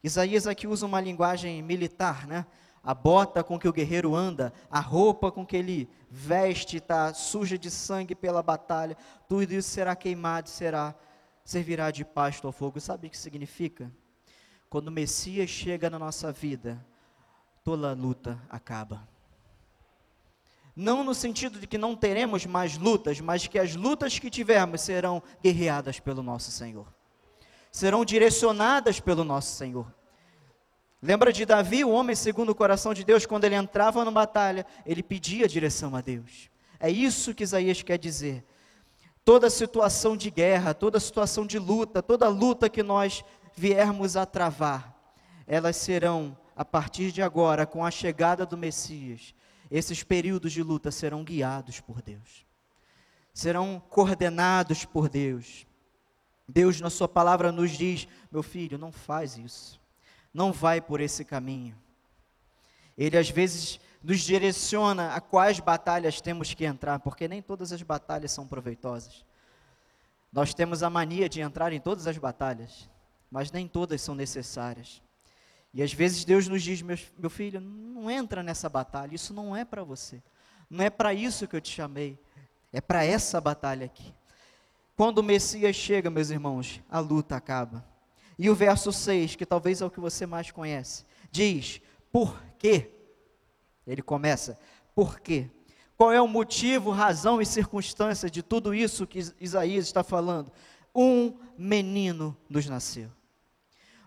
Isaías 0.00 0.46
aqui 0.46 0.68
usa 0.68 0.86
uma 0.86 1.00
linguagem 1.00 1.60
militar, 1.60 2.24
né? 2.24 2.46
A 2.86 2.94
bota 2.94 3.42
com 3.42 3.58
que 3.58 3.66
o 3.66 3.72
guerreiro 3.72 4.14
anda, 4.14 4.52
a 4.70 4.78
roupa 4.78 5.32
com 5.32 5.44
que 5.44 5.56
ele 5.56 5.90
veste 6.08 6.76
está 6.76 7.12
suja 7.12 7.58
de 7.58 7.68
sangue 7.68 8.14
pela 8.14 8.44
batalha, 8.44 8.96
tudo 9.28 9.52
isso 9.52 9.68
será 9.68 9.96
queimado, 9.96 10.48
será 10.48 10.94
servirá 11.44 11.90
de 11.90 12.04
pasto 12.04 12.46
ao 12.46 12.52
fogo. 12.52 12.80
Sabe 12.80 13.06
o 13.06 13.10
que 13.10 13.18
significa? 13.18 13.90
Quando 14.68 14.88
o 14.88 14.92
Messias 14.92 15.48
chega 15.50 15.88
na 15.88 15.98
nossa 15.98 16.32
vida, 16.32 16.84
toda 17.64 17.92
luta 17.92 18.40
acaba. 18.48 19.08
Não 20.74 21.02
no 21.02 21.14
sentido 21.14 21.58
de 21.58 21.66
que 21.66 21.78
não 21.78 21.96
teremos 21.96 22.44
mais 22.44 22.76
lutas, 22.76 23.20
mas 23.20 23.46
que 23.46 23.58
as 23.58 23.74
lutas 23.74 24.18
que 24.18 24.28
tivermos 24.28 24.82
serão 24.82 25.22
guerreadas 25.42 25.98
pelo 25.98 26.22
nosso 26.22 26.50
Senhor. 26.50 26.86
Serão 27.72 28.04
direcionadas 28.04 29.00
pelo 29.00 29.24
nosso 29.24 29.56
Senhor. 29.56 29.86
Lembra 31.02 31.32
de 31.32 31.44
Davi, 31.44 31.84
o 31.84 31.90
homem 31.90 32.16
segundo 32.16 32.50
o 32.50 32.54
coração 32.54 32.94
de 32.94 33.04
Deus, 33.04 33.26
quando 33.26 33.44
ele 33.44 33.54
entrava 33.54 34.04
na 34.04 34.10
batalha, 34.10 34.64
ele 34.84 35.02
pedia 35.02 35.46
direção 35.46 35.94
a 35.94 36.00
Deus. 36.00 36.50
É 36.80 36.90
isso 36.90 37.34
que 37.34 37.42
Isaías 37.42 37.82
quer 37.82 37.98
dizer. 37.98 38.44
Toda 39.24 39.50
situação 39.50 40.16
de 40.16 40.30
guerra, 40.30 40.72
toda 40.72 41.00
situação 41.00 41.46
de 41.46 41.58
luta, 41.58 42.02
toda 42.02 42.28
luta 42.28 42.68
que 42.68 42.82
nós 42.82 43.24
viermos 43.54 44.16
a 44.16 44.24
travar, 44.24 44.94
elas 45.46 45.76
serão, 45.76 46.36
a 46.54 46.64
partir 46.64 47.12
de 47.12 47.20
agora, 47.20 47.66
com 47.66 47.84
a 47.84 47.90
chegada 47.90 48.46
do 48.46 48.56
Messias, 48.56 49.34
esses 49.70 50.02
períodos 50.02 50.52
de 50.52 50.62
luta 50.62 50.90
serão 50.90 51.24
guiados 51.24 51.80
por 51.80 52.00
Deus, 52.00 52.46
serão 53.34 53.82
coordenados 53.90 54.84
por 54.84 55.08
Deus. 55.08 55.66
Deus, 56.48 56.80
na 56.80 56.88
Sua 56.88 57.08
palavra, 57.08 57.50
nos 57.50 57.72
diz: 57.72 58.06
meu 58.30 58.42
filho, 58.42 58.78
não 58.78 58.92
faz 58.92 59.36
isso 59.36 59.80
não 60.36 60.52
vai 60.52 60.82
por 60.82 61.00
esse 61.00 61.24
caminho. 61.24 61.74
Ele 62.96 63.16
às 63.16 63.30
vezes 63.30 63.80
nos 64.02 64.20
direciona 64.20 65.14
a 65.14 65.20
quais 65.20 65.58
batalhas 65.60 66.20
temos 66.20 66.52
que 66.52 66.66
entrar, 66.66 66.98
porque 66.98 67.26
nem 67.26 67.40
todas 67.40 67.72
as 67.72 67.80
batalhas 67.80 68.32
são 68.32 68.46
proveitosas. 68.46 69.24
Nós 70.30 70.52
temos 70.52 70.82
a 70.82 70.90
mania 70.90 71.26
de 71.26 71.40
entrar 71.40 71.72
em 71.72 71.80
todas 71.80 72.06
as 72.06 72.18
batalhas, 72.18 72.86
mas 73.30 73.50
nem 73.50 73.66
todas 73.66 74.02
são 74.02 74.14
necessárias. 74.14 75.02
E 75.72 75.82
às 75.82 75.94
vezes 75.94 76.22
Deus 76.22 76.46
nos 76.46 76.62
diz, 76.62 76.82
meu, 76.82 76.98
meu 77.16 77.30
filho, 77.30 77.58
não 77.58 78.10
entra 78.10 78.42
nessa 78.42 78.68
batalha, 78.68 79.14
isso 79.14 79.32
não 79.32 79.56
é 79.56 79.64
para 79.64 79.84
você. 79.84 80.22
Não 80.68 80.84
é 80.84 80.90
para 80.90 81.14
isso 81.14 81.48
que 81.48 81.56
eu 81.56 81.62
te 81.62 81.72
chamei, 81.72 82.18
é 82.70 82.80
para 82.82 83.02
essa 83.02 83.40
batalha 83.40 83.86
aqui. 83.86 84.12
Quando 84.94 85.18
o 85.18 85.22
Messias 85.22 85.76
chega, 85.76 86.10
meus 86.10 86.28
irmãos, 86.28 86.82
a 86.90 87.00
luta 87.00 87.36
acaba. 87.36 87.95
E 88.38 88.50
o 88.50 88.54
verso 88.54 88.92
6, 88.92 89.36
que 89.36 89.46
talvez 89.46 89.80
é 89.80 89.86
o 89.86 89.90
que 89.90 90.00
você 90.00 90.26
mais 90.26 90.50
conhece, 90.50 91.04
diz: 91.30 91.80
Por 92.12 92.42
quê? 92.58 92.90
Ele 93.86 94.02
começa: 94.02 94.58
Por 94.94 95.20
quê? 95.20 95.50
Qual 95.96 96.12
é 96.12 96.20
o 96.20 96.28
motivo, 96.28 96.90
razão 96.90 97.40
e 97.40 97.46
circunstância 97.46 98.28
de 98.28 98.42
tudo 98.42 98.74
isso 98.74 99.06
que 99.06 99.20
Isaías 99.40 99.86
está 99.86 100.04
falando? 100.04 100.52
Um 100.94 101.38
menino 101.56 102.36
nos 102.48 102.66
nasceu, 102.66 103.10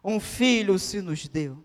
um 0.04 0.20
filho 0.20 0.78
se 0.78 1.02
nos 1.02 1.28
deu. 1.28 1.64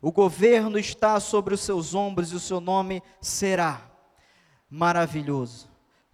O 0.00 0.12
governo 0.12 0.78
está 0.78 1.18
sobre 1.18 1.54
os 1.54 1.60
seus 1.60 1.94
ombros 1.94 2.30
e 2.30 2.36
o 2.36 2.40
seu 2.40 2.60
nome 2.60 3.02
será 3.22 3.90
maravilhoso, 4.68 5.70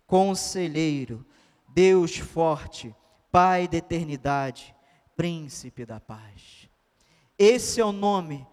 conselheiro, 0.07 1.27
Deus 1.69 2.17
forte, 2.17 2.95
Pai 3.33 3.69
da 3.69 3.77
eternidade, 3.77 4.75
príncipe 5.21 5.85
da 5.85 6.01
paz. 6.01 6.67
Esse 7.39 7.79
é 7.79 7.85
o 7.85 7.93
nome 7.93 8.47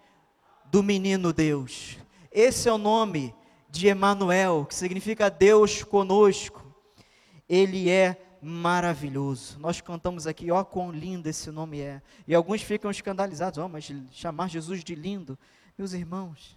do 0.66 0.82
menino 0.82 1.32
Deus. 1.32 1.96
Esse 2.30 2.68
é 2.68 2.72
o 2.72 2.76
nome 2.76 3.34
de 3.70 3.86
Emanuel, 3.86 4.66
que 4.66 4.74
significa 4.74 5.30
Deus 5.30 5.82
conosco. 5.82 6.62
Ele 7.48 7.88
é 7.88 8.20
maravilhoso. 8.42 9.58
Nós 9.58 9.80
cantamos 9.80 10.26
aqui, 10.26 10.50
ó, 10.50 10.62
quão 10.62 10.92
lindo 10.92 11.26
esse 11.26 11.50
nome 11.50 11.80
é. 11.80 12.02
E 12.26 12.34
alguns 12.34 12.60
ficam 12.60 12.90
escandalizados, 12.90 13.58
ó, 13.58 13.64
oh, 13.64 13.68
mas 13.70 13.90
chamar 14.10 14.50
Jesus 14.50 14.84
de 14.84 14.94
lindo, 14.94 15.38
meus 15.78 15.94
irmãos, 15.94 16.54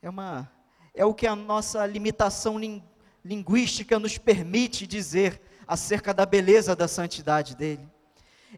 é 0.00 0.08
uma 0.08 0.50
é 0.94 1.04
o 1.04 1.12
que 1.12 1.26
a 1.26 1.36
nossa 1.36 1.84
limitação 1.84 2.58
ling, 2.58 2.82
linguística 3.22 3.98
nos 3.98 4.16
permite 4.16 4.86
dizer 4.86 5.38
acerca 5.68 6.14
da 6.14 6.24
beleza 6.24 6.74
da 6.74 6.88
santidade 6.88 7.54
dele. 7.54 7.86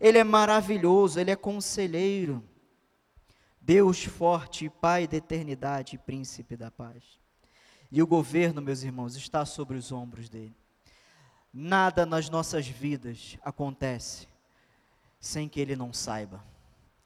Ele 0.01 0.19
é 0.19 0.25
maravilhoso, 0.25 1.19
ele 1.21 1.31
é 1.31 1.37
conselheiro. 1.37 2.43
Deus 3.61 4.05
forte, 4.05 4.69
Pai 4.69 5.07
da 5.07 5.17
eternidade 5.17 5.99
príncipe 5.99 6.57
da 6.57 6.71
paz. 6.71 7.03
E 7.91 8.03
o 8.03 8.07
governo, 8.07 8.63
meus 8.63 8.83
irmãos, 8.83 9.17
está 9.17 9.45
sobre 9.45 9.77
os 9.77 9.93
ombros 9.93 10.29
dele. 10.29 10.57
Nada 11.53 12.07
nas 12.07 12.31
nossas 12.31 12.67
vidas 12.67 13.37
acontece 13.43 14.27
sem 15.21 15.49
que 15.49 15.61
ele 15.61 15.77
não 15.77 15.93
saiba. 15.93 16.43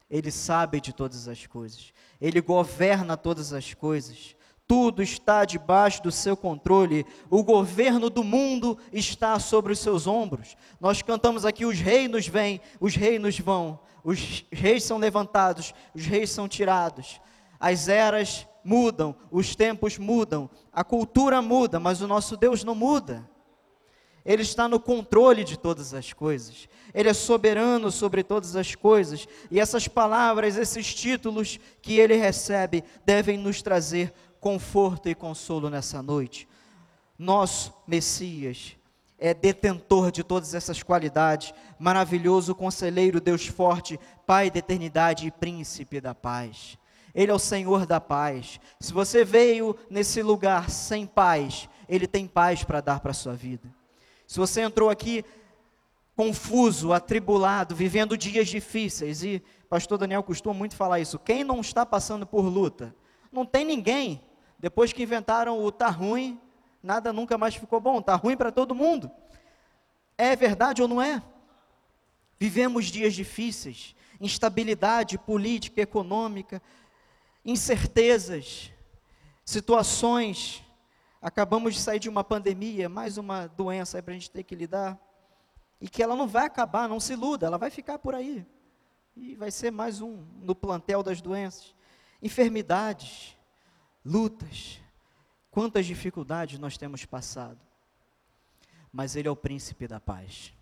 Ele 0.09 0.31
sabe 0.31 0.81
de 0.81 0.93
todas 0.93 1.27
as 1.27 1.47
coisas. 1.47 1.93
Ele 2.21 2.41
governa 2.41 3.17
todas 3.17 3.53
as 3.53 3.75
coisas. 3.75 4.36
Tudo 4.69 5.03
está 5.03 5.45
debaixo 5.45 6.03
do 6.03 6.11
seu 6.11 6.37
controle. 6.37 7.07
O 7.31 7.45
governo 7.45 8.11
do 8.11 8.25
mundo 8.25 8.77
está 8.93 9.39
sobre 9.39 9.73
os 9.73 9.79
seus 9.79 10.07
ombros. 10.07 10.57
Nós 10.81 11.03
cantamos 11.03 11.45
aqui: 11.45 11.65
os 11.65 11.79
reinos 11.79 12.27
vêm, 12.27 12.61
os 12.81 12.97
reinos 12.97 13.39
vão. 13.39 13.79
Os 14.03 14.45
reis 14.53 14.85
são 14.85 14.99
levantados, 14.99 15.75
os 15.95 16.07
reis 16.07 16.31
são 16.31 16.49
tirados. 16.49 17.21
As 17.59 17.89
eras 17.89 18.47
mudam, 18.65 19.17
os 19.31 19.57
tempos 19.57 19.99
mudam, 19.99 20.51
a 20.73 20.85
cultura 20.85 21.41
muda, 21.41 21.81
mas 21.81 22.01
o 22.01 22.09
nosso 22.09 22.37
Deus 22.37 22.63
não 22.65 22.75
muda. 22.75 23.29
Ele 24.25 24.43
está 24.43 24.67
no 24.67 24.81
controle 24.81 25.45
de 25.45 25.57
todas 25.57 25.95
as 25.95 26.13
coisas. 26.13 26.69
Ele 26.93 27.09
é 27.09 27.15
soberano 27.15 27.93
sobre 27.93 28.25
todas 28.25 28.57
as 28.57 28.75
coisas. 28.75 29.29
E 29.53 29.61
essas 29.61 29.87
palavras, 29.87 30.57
esses 30.57 30.93
títulos 30.93 31.61
que 31.81 32.01
ele 32.01 32.17
recebe, 32.17 32.83
devem 33.05 33.39
nos 33.39 33.63
trazer 33.63 34.13
conforto 34.47 35.09
e 35.09 35.15
consolo 35.17 35.69
nessa 35.69 36.01
noite. 36.01 36.47
Nosso 37.19 37.75
Messias 37.85 38.77
é 39.19 39.35
detentor 39.35 40.13
de 40.13 40.23
todas 40.23 40.55
essas 40.55 40.85
qualidades, 40.85 41.53
maravilhoso 41.81 42.55
conselheiro, 42.55 43.21
Deus 43.21 43.49
forte, 43.49 43.99
Pai 44.25 44.49
da 44.49 44.61
eternidade 44.61 45.27
e 45.27 45.33
príncipe 45.33 46.01
da 46.01 46.15
paz. 46.15 46.79
Ele 47.13 47.33
é 47.33 47.35
o 47.35 47.41
Senhor 47.41 47.87
da 47.87 48.01
paz. 48.01 48.61
Se 48.79 48.93
você 48.93 49.25
veio 49.25 49.77
nesse 49.91 50.23
lugar 50.23 50.71
sem 50.71 51.07
paz, 51.07 51.69
Ele 51.89 52.07
tem 52.07 52.29
paz 52.29 52.63
para 52.63 52.81
dar 52.81 53.01
para 53.01 53.11
a 53.11 53.15
sua 53.15 53.35
vida. 53.35 53.69
Se 54.29 54.39
você 54.39 54.61
entrou 54.61 54.91
aqui 54.91 55.25
confuso, 56.15 56.93
atribulado, 56.93 57.75
vivendo 57.75 58.17
dias 58.17 58.47
difíceis, 58.47 59.25
e 59.25 59.43
pastor 59.69 59.99
Daniel 59.99 60.23
costuma 60.23 60.55
muito 60.55 60.77
falar 60.77 61.01
isso, 61.01 61.19
quem 61.19 61.43
não 61.43 61.61
está 61.61 61.85
passando 61.85 62.25
por 62.25 62.45
luta? 62.45 62.95
Não 63.33 63.45
tem 63.45 63.65
ninguém. 63.65 64.23
Depois 64.59 64.93
que 64.93 65.03
inventaram 65.03 65.63
o 65.63 65.71
tá 65.71 65.89
ruim, 65.89 66.41
nada 66.83 67.13
nunca 67.13 67.37
mais 67.37 67.55
ficou 67.55 67.81
bom, 67.81 68.01
tá 68.01 68.15
ruim 68.15 68.37
para 68.37 68.51
todo 68.51 68.75
mundo. 68.75 69.11
É 70.17 70.35
verdade 70.35 70.83
ou 70.83 70.89
não 70.89 71.01
é? 71.01 71.23
Vivemos 72.39 72.87
dias 72.87 73.15
difíceis, 73.15 73.95
instabilidade 74.21 75.19
política, 75.19 75.81
econômica, 75.81 76.63
incertezas, 77.45 78.71
situações 79.45 80.67
Acabamos 81.27 81.75
de 81.75 81.81
sair 81.81 81.99
de 81.99 82.09
uma 82.09 82.23
pandemia, 82.23 82.89
mais 82.89 83.19
uma 83.19 83.49
doença 83.49 84.01
para 84.01 84.13
a 84.13 84.15
gente 84.15 84.31
ter 84.31 84.45
que 84.45 84.55
lidar. 84.55 84.97
E 85.81 85.89
que 85.89 86.01
ela 86.01 86.15
não 86.15 86.29
vai 86.29 86.47
acabar, 86.47 86.89
não 86.89 87.01
se 87.01 87.15
iluda, 87.15 87.47
ela 87.47 87.59
vai 87.59 87.69
ficar 87.69 87.99
por 87.99 88.15
aí. 88.15 88.47
E 89.17 89.35
vai 89.35 89.51
ser 89.51 89.73
mais 89.73 90.01
um 90.01 90.25
no 90.41 90.55
plantel 90.55 91.03
das 91.03 91.21
doenças. 91.21 91.75
Enfermidades, 92.23 93.36
lutas, 94.07 94.81
quantas 95.51 95.85
dificuldades 95.85 96.61
nós 96.61 96.79
temos 96.79 97.05
passado. 97.05 97.59
Mas 98.93 99.17
Ele 99.17 99.27
é 99.27 99.31
o 99.31 99.37
príncipe 99.37 99.89
da 99.89 99.99
paz. 99.99 100.53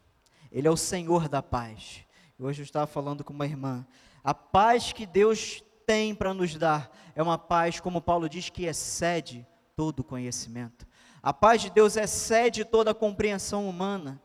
Ele 0.51 0.67
é 0.67 0.71
o 0.71 0.77
Senhor 0.77 1.29
da 1.29 1.43
paz. 1.43 2.01
Hoje 2.39 2.63
eu 2.63 2.65
estava 2.65 2.87
falando 2.87 3.23
com 3.23 3.33
uma 3.33 3.45
irmã. 3.45 3.87
A 4.23 4.33
paz 4.33 4.93
que 4.93 5.05
Deus 5.05 5.63
tem 5.87 6.15
para 6.15 6.33
nos 6.33 6.57
dar 6.57 6.91
é 7.15 7.23
uma 7.23 7.37
paz, 7.37 7.81
como 7.81 8.01
Paulo 8.01 8.29
diz, 8.29 8.49
que 8.49 8.65
excede 8.65 9.47
todo 9.77 10.03
conhecimento. 10.03 10.87
A 11.23 11.33
paz 11.33 11.61
de 11.61 11.71
Deus 11.71 11.97
excede 11.97 12.65
toda 12.65 12.93
a 12.93 12.95
compreensão 12.95 13.69
humana. 13.69 14.21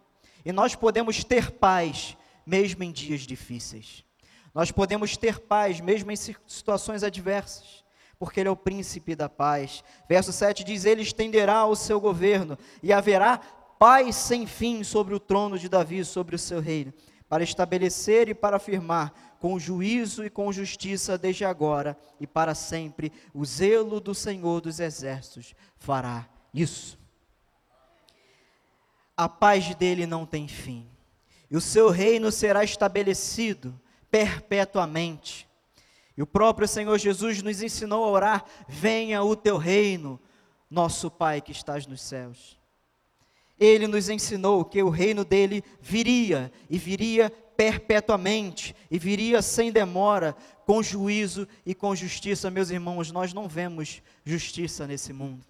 E 0.46 0.54
nós 0.54 0.76
podemos 0.76 1.24
ter 1.26 1.52
paz 1.52 2.16
mesmo 2.46 2.84
em 2.84 2.92
dias 2.92 3.22
difíceis. 3.22 4.06
Nós 4.54 4.72
podemos 4.72 5.18
ter 5.18 5.40
paz 5.40 5.82
mesmo 5.82 6.10
em 6.10 6.16
situações 6.16 7.04
adversas, 7.04 7.84
porque 8.20 8.42
Ele 8.42 8.50
é 8.50 8.52
o 8.52 8.56
príncipe 8.56 9.16
da 9.16 9.30
paz. 9.30 9.82
Verso 10.08 10.34
7 10.34 10.66
diz: 10.66 10.84
Ele 10.84 11.02
estenderá 11.02 11.66
o 11.66 11.76
seu 11.76 12.00
governo 12.02 12.58
e 12.84 12.92
haverá 12.92 13.38
paz 13.80 14.18
sem 14.18 14.46
fim 14.46 14.84
sobre 14.84 15.16
o 15.16 15.20
trono 15.20 15.58
de 15.58 15.70
Davi, 15.70 16.04
sobre 16.04 16.36
o 16.36 16.40
seu 16.40 16.60
reino, 16.60 16.94
para 17.30 17.44
estabelecer 17.44 18.28
e 18.28 18.36
para 18.36 18.58
afirmar 18.58 19.38
com 19.40 19.58
juízo 19.58 20.26
e 20.26 20.30
com 20.30 20.52
justiça 20.52 21.18
desde 21.18 21.46
agora 21.46 21.98
e 22.20 22.28
para 22.28 22.54
sempre. 22.54 23.14
O 23.34 23.46
zelo 23.46 24.02
do 24.02 24.14
Senhor 24.14 24.60
dos 24.60 24.82
exércitos 24.82 25.56
fará 25.78 26.28
isso. 26.54 27.00
A 29.16 29.30
paz 29.30 29.74
dele 29.76 30.06
não 30.06 30.26
tem 30.26 30.48
fim, 30.48 30.88
e 31.50 31.56
o 31.56 31.62
seu 31.62 31.90
reino 31.90 32.32
será 32.32 32.64
estabelecido 32.64 33.80
perpetuamente. 34.12 35.49
E 36.20 36.22
o 36.22 36.28
próprio 36.28 36.68
Senhor 36.68 36.98
Jesus 36.98 37.42
nos 37.42 37.62
ensinou 37.62 38.04
a 38.04 38.10
orar: 38.10 38.46
venha 38.68 39.24
o 39.24 39.38
teu 39.38 39.56
reino, 39.56 40.20
nosso 40.70 41.10
Pai 41.10 41.40
que 41.40 41.54
estás 41.54 41.88
nos 41.88 42.02
céus. 42.02 42.60
Ele 43.58 43.88
nos 43.88 44.10
ensinou 44.10 44.66
que 44.66 44.84
o 44.84 44.90
reino 44.90 45.24
dele 45.24 45.64
viria 45.80 46.52
e 46.70 46.78
viria 46.78 47.30
perpetuamente 47.56 48.76
e 48.92 49.00
viria 49.00 49.42
sem 49.42 49.72
demora, 49.72 50.36
com 50.66 50.84
juízo 50.84 51.48
e 51.66 51.74
com 51.74 51.96
justiça. 51.96 52.52
Meus 52.52 52.70
irmãos, 52.70 53.14
nós 53.14 53.32
não 53.32 53.48
vemos 53.48 54.02
justiça 54.26 54.86
nesse 54.86 55.14
mundo. 55.14 55.46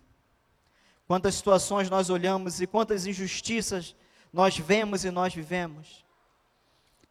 Quantas 1.08 1.34
situações 1.34 1.90
nós 1.90 2.12
olhamos 2.12 2.62
e 2.62 2.68
quantas 2.68 3.08
injustiças 3.08 3.96
nós 4.32 4.56
vemos 4.56 5.04
e 5.04 5.10
nós 5.10 5.34
vivemos. 5.34 6.06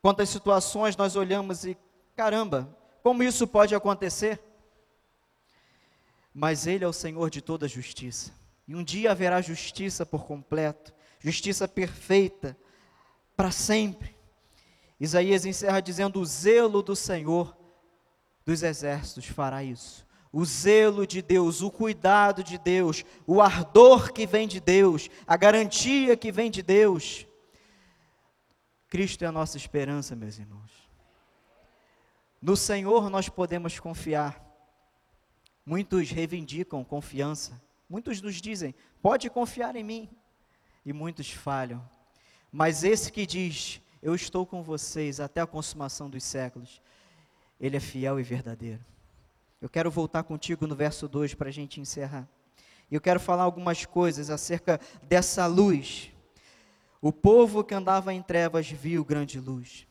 Quantas 0.00 0.28
situações 0.28 0.96
nós 0.96 1.16
olhamos 1.16 1.64
e, 1.64 1.76
caramba, 2.14 2.77
como 3.02 3.22
isso 3.22 3.46
pode 3.46 3.74
acontecer? 3.74 4.40
Mas 6.32 6.66
Ele 6.66 6.84
é 6.84 6.88
o 6.88 6.92
Senhor 6.92 7.30
de 7.30 7.40
toda 7.40 7.66
justiça. 7.66 8.32
E 8.66 8.74
um 8.74 8.84
dia 8.84 9.10
haverá 9.12 9.40
justiça 9.40 10.04
por 10.04 10.24
completo, 10.24 10.92
justiça 11.18 11.66
perfeita, 11.66 12.56
para 13.36 13.50
sempre. 13.50 14.14
Isaías 15.00 15.46
encerra 15.46 15.80
dizendo: 15.80 16.20
O 16.20 16.24
zelo 16.24 16.82
do 16.82 16.94
Senhor 16.94 17.56
dos 18.44 18.62
exércitos 18.62 19.26
fará 19.26 19.62
isso. 19.62 20.06
O 20.30 20.44
zelo 20.44 21.06
de 21.06 21.22
Deus, 21.22 21.62
o 21.62 21.70
cuidado 21.70 22.44
de 22.44 22.58
Deus, 22.58 23.04
o 23.26 23.40
ardor 23.40 24.12
que 24.12 24.26
vem 24.26 24.46
de 24.46 24.60
Deus, 24.60 25.08
a 25.26 25.36
garantia 25.36 26.16
que 26.16 26.30
vem 26.30 26.50
de 26.50 26.62
Deus. 26.62 27.26
Cristo 28.88 29.22
é 29.22 29.26
a 29.26 29.32
nossa 29.32 29.56
esperança, 29.56 30.14
meus 30.14 30.38
irmãos. 30.38 30.70
No 32.40 32.56
Senhor 32.56 33.10
nós 33.10 33.28
podemos 33.28 33.78
confiar. 33.80 34.44
Muitos 35.66 36.10
reivindicam 36.10 36.84
confiança. 36.84 37.60
Muitos 37.88 38.22
nos 38.22 38.36
dizem: 38.36 38.74
pode 39.02 39.28
confiar 39.28 39.74
em 39.76 39.84
mim. 39.84 40.08
E 40.84 40.92
muitos 40.92 41.30
falham. 41.30 41.86
Mas 42.50 42.84
esse 42.84 43.12
que 43.12 43.26
diz: 43.26 43.82
eu 44.02 44.14
estou 44.14 44.46
com 44.46 44.62
vocês 44.62 45.20
até 45.20 45.40
a 45.40 45.46
consumação 45.46 46.08
dos 46.08 46.22
séculos. 46.22 46.80
Ele 47.60 47.76
é 47.76 47.80
fiel 47.80 48.20
e 48.20 48.22
verdadeiro. 48.22 48.84
Eu 49.60 49.68
quero 49.68 49.90
voltar 49.90 50.22
contigo 50.22 50.66
no 50.66 50.76
verso 50.76 51.08
2 51.08 51.34
para 51.34 51.48
a 51.48 51.52
gente 51.52 51.80
encerrar. 51.80 52.28
E 52.90 52.94
eu 52.94 53.00
quero 53.00 53.18
falar 53.18 53.42
algumas 53.42 53.84
coisas 53.84 54.30
acerca 54.30 54.80
dessa 55.02 55.46
luz. 55.46 56.12
O 57.00 57.12
povo 57.12 57.64
que 57.64 57.74
andava 57.74 58.14
em 58.14 58.22
trevas 58.22 58.70
viu 58.70 59.04
grande 59.04 59.40
luz. 59.40 59.86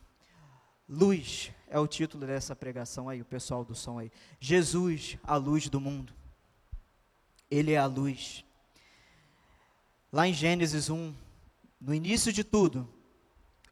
Luz 0.87 1.51
é 1.69 1.79
o 1.79 1.87
título 1.87 2.25
dessa 2.25 2.55
pregação 2.55 3.09
aí, 3.09 3.21
o 3.21 3.25
pessoal 3.25 3.63
do 3.63 3.75
som 3.75 3.99
aí. 3.99 4.11
Jesus, 4.39 5.17
a 5.23 5.35
luz 5.35 5.69
do 5.69 5.79
mundo. 5.79 6.13
Ele 7.49 7.73
é 7.73 7.77
a 7.77 7.85
luz. 7.85 8.43
Lá 10.11 10.27
em 10.27 10.33
Gênesis 10.33 10.89
1, 10.89 11.13
no 11.79 11.93
início 11.93 12.31
de 12.31 12.43
tudo, 12.43 12.87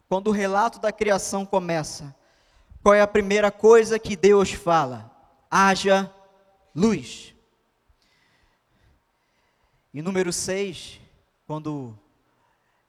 quando 0.07 0.27
o 0.27 0.31
relato 0.31 0.79
da 0.79 0.91
criação 0.91 1.45
começa, 1.45 2.15
qual 2.83 2.93
é 2.93 3.01
a 3.01 3.07
primeira 3.07 3.51
coisa 3.51 3.97
que 3.97 4.15
Deus 4.15 4.51
fala? 4.51 5.11
Haja 5.49 6.13
luz. 6.75 7.33
E 9.93 10.01
número 10.01 10.31
6, 10.31 10.99
quando 11.47 11.97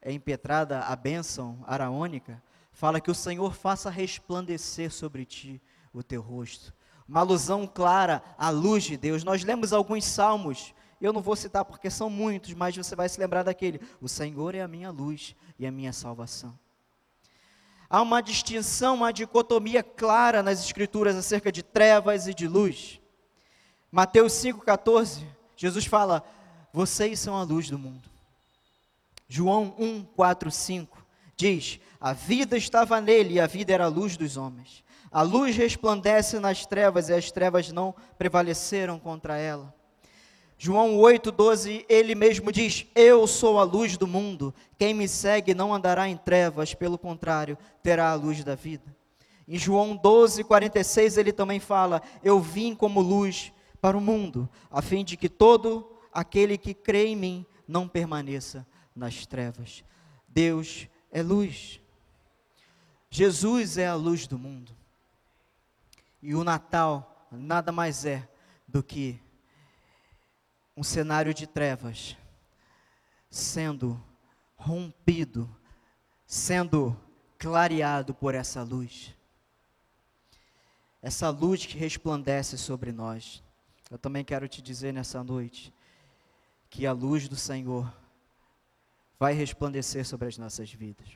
é 0.01 0.11
impetrada 0.11 0.81
a 0.81 0.95
bênção 0.95 1.63
araônica, 1.65 2.41
fala 2.77 3.01
que 3.01 3.09
o 3.09 3.15
Senhor 3.15 3.55
faça 3.55 3.89
resplandecer 3.89 4.91
sobre 4.91 5.25
ti 5.25 5.59
o 5.91 6.03
teu 6.03 6.21
rosto. 6.21 6.71
Uma 7.09 7.21
alusão 7.21 7.65
clara 7.65 8.21
à 8.37 8.51
luz 8.51 8.83
de 8.83 8.95
Deus. 8.95 9.23
Nós 9.23 9.43
lemos 9.43 9.73
alguns 9.73 10.05
salmos, 10.05 10.75
eu 11.01 11.11
não 11.11 11.19
vou 11.19 11.35
citar 11.35 11.65
porque 11.65 11.89
são 11.89 12.07
muitos, 12.07 12.53
mas 12.53 12.77
você 12.77 12.95
vai 12.95 13.09
se 13.09 13.19
lembrar 13.19 13.41
daquele: 13.41 13.81
O 13.99 14.07
Senhor 14.07 14.53
é 14.53 14.61
a 14.61 14.67
minha 14.67 14.91
luz 14.91 15.35
e 15.57 15.65
a 15.65 15.71
minha 15.71 15.91
salvação. 15.91 16.57
Há 17.89 17.99
uma 17.99 18.21
distinção, 18.21 18.93
uma 18.93 19.11
dicotomia 19.11 19.81
clara 19.81 20.43
nas 20.43 20.63
Escrituras 20.63 21.15
acerca 21.15 21.51
de 21.51 21.63
trevas 21.63 22.27
e 22.27 22.33
de 22.33 22.47
luz. 22.47 23.01
Mateus 23.91 24.33
5,14, 24.33 25.23
Jesus 25.55 25.87
fala: 25.87 26.23
Vocês 26.71 27.19
são 27.19 27.35
a 27.35 27.41
luz 27.41 27.71
do 27.71 27.79
mundo. 27.79 28.07
João 29.27 29.73
1, 29.79 30.03
4, 30.15 30.51
5 30.51 30.96
diz: 31.37 31.79
A 32.01 32.11
vida 32.11 32.57
estava 32.57 32.99
nele 32.99 33.35
e 33.35 33.39
a 33.39 33.47
vida 33.47 33.71
era 33.71 33.85
a 33.85 33.89
luz 33.89 34.17
dos 34.17 34.35
homens. 34.35 34.83
A 35.09 35.21
luz 35.21 35.55
resplandece 35.55 36.39
nas 36.39 36.65
trevas 36.65 37.07
e 37.07 37.13
as 37.13 37.31
trevas 37.31 37.71
não 37.71 37.95
prevaleceram 38.17 38.99
contra 38.99 39.37
ela. 39.37 39.73
João 40.57 40.97
8,12, 40.97 41.85
ele 41.87 42.15
mesmo 42.15 42.51
diz: 42.51 42.87
Eu 42.95 43.27
sou 43.27 43.59
a 43.59 43.63
luz 43.63 43.95
do 43.95 44.07
mundo. 44.07 44.53
Quem 44.77 44.93
me 44.93 45.07
segue 45.07 45.53
não 45.53 45.73
andará 45.73 46.09
em 46.09 46.17
trevas, 46.17 46.73
pelo 46.73 46.97
contrário, 46.97 47.57
terá 47.83 48.09
a 48.09 48.15
luz 48.15 48.43
da 48.43 48.55
vida. 48.55 48.95
Em 49.47 49.57
João 49.57 49.97
12,46, 49.97 51.17
ele 51.17 51.31
também 51.31 51.59
fala: 51.59 52.01
Eu 52.23 52.39
vim 52.39 52.73
como 52.75 52.99
luz 52.99 53.53
para 53.79 53.95
o 53.95 54.01
mundo, 54.01 54.49
a 54.71 54.81
fim 54.81 55.05
de 55.05 55.15
que 55.15 55.29
todo 55.29 55.95
aquele 56.11 56.57
que 56.57 56.73
crê 56.73 57.05
em 57.05 57.15
mim 57.15 57.45
não 57.67 57.87
permaneça 57.87 58.65
nas 58.95 59.27
trevas. 59.27 59.83
Deus 60.27 60.89
é 61.17 61.23
luz. 61.23 61.79
Jesus 63.09 63.77
é 63.77 63.87
a 63.87 63.95
luz 63.95 64.27
do 64.27 64.37
mundo. 64.37 64.71
E 66.21 66.35
o 66.35 66.43
Natal 66.43 67.27
nada 67.31 67.71
mais 67.71 68.05
é 68.05 68.29
do 68.67 68.83
que 68.83 69.19
um 70.75 70.83
cenário 70.83 71.33
de 71.33 71.47
trevas 71.47 72.15
sendo 73.31 74.01
rompido, 74.55 75.49
sendo 76.25 76.95
clareado 77.39 78.13
por 78.13 78.35
essa 78.35 78.61
luz. 78.61 79.15
Essa 81.01 81.29
luz 81.29 81.65
que 81.65 81.77
resplandece 81.77 82.57
sobre 82.57 82.91
nós. 82.91 83.43
Eu 83.89 83.97
também 83.97 84.23
quero 84.23 84.47
te 84.47 84.61
dizer 84.61 84.93
nessa 84.93 85.23
noite 85.23 85.73
que 86.69 86.85
a 86.85 86.91
luz 86.91 87.27
do 87.27 87.35
Senhor 87.35 87.91
vai 89.19 89.33
resplandecer 89.33 90.05
sobre 90.05 90.27
as 90.27 90.37
nossas 90.37 90.71
vidas. 90.71 91.07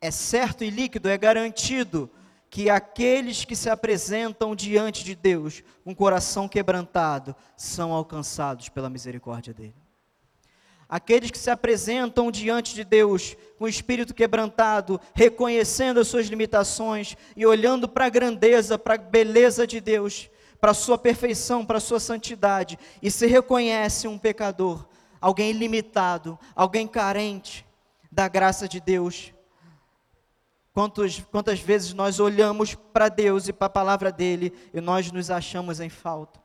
É 0.00 0.10
certo 0.10 0.64
e 0.64 0.70
líquido, 0.70 1.08
é 1.08 1.16
garantido 1.16 2.10
que 2.50 2.68
aqueles 2.68 3.44
que 3.44 3.56
se 3.56 3.70
apresentam 3.70 4.54
diante 4.54 5.04
de 5.04 5.14
Deus 5.14 5.62
com 5.82 5.94
coração 5.94 6.46
quebrantado 6.46 7.34
são 7.56 7.92
alcançados 7.92 8.68
pela 8.68 8.90
misericórdia 8.90 9.54
dele. 9.54 9.74
Aqueles 10.86 11.30
que 11.30 11.38
se 11.38 11.48
apresentam 11.48 12.30
diante 12.30 12.74
de 12.74 12.84
Deus 12.84 13.34
com 13.56 13.64
o 13.64 13.68
espírito 13.68 14.12
quebrantado, 14.12 15.00
reconhecendo 15.14 16.00
as 16.00 16.08
suas 16.08 16.26
limitações 16.26 17.16
e 17.34 17.46
olhando 17.46 17.88
para 17.88 18.04
a 18.04 18.10
grandeza, 18.10 18.78
para 18.78 18.96
a 18.96 18.98
beleza 18.98 19.66
de 19.66 19.80
Deus, 19.80 20.28
para 20.60 20.72
a 20.72 20.74
sua 20.74 20.98
perfeição, 20.98 21.64
para 21.64 21.78
a 21.78 21.80
sua 21.80 21.98
santidade, 21.98 22.78
e 23.00 23.10
se 23.10 23.26
reconhece 23.26 24.06
um 24.06 24.18
pecador, 24.18 24.86
alguém 25.22 25.52
limitado, 25.52 26.38
alguém 26.54 26.86
carente 26.86 27.64
da 28.10 28.28
graça 28.28 28.68
de 28.68 28.78
Deus, 28.78 29.32
Quantos, 30.72 31.20
quantas 31.20 31.60
vezes 31.60 31.92
nós 31.92 32.18
olhamos 32.18 32.74
para 32.74 33.10
Deus 33.10 33.46
e 33.46 33.52
para 33.52 33.66
a 33.66 33.70
palavra 33.70 34.10
dele 34.10 34.52
e 34.72 34.80
nós 34.80 35.12
nos 35.12 35.30
achamos 35.30 35.80
em 35.80 35.90
falta? 35.90 36.40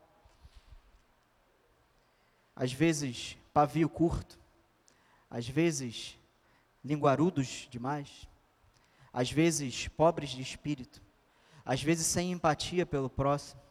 Às 2.54 2.70
vezes, 2.70 3.38
pavio 3.54 3.88
curto, 3.88 4.38
às 5.30 5.48
vezes, 5.48 6.18
linguarudos 6.84 7.68
demais, 7.70 8.28
às 9.10 9.30
vezes, 9.30 9.88
pobres 9.88 10.30
de 10.30 10.42
espírito, 10.42 11.00
às 11.64 11.82
vezes, 11.82 12.06
sem 12.06 12.32
empatia 12.32 12.84
pelo 12.84 13.08
próximo, 13.08 13.62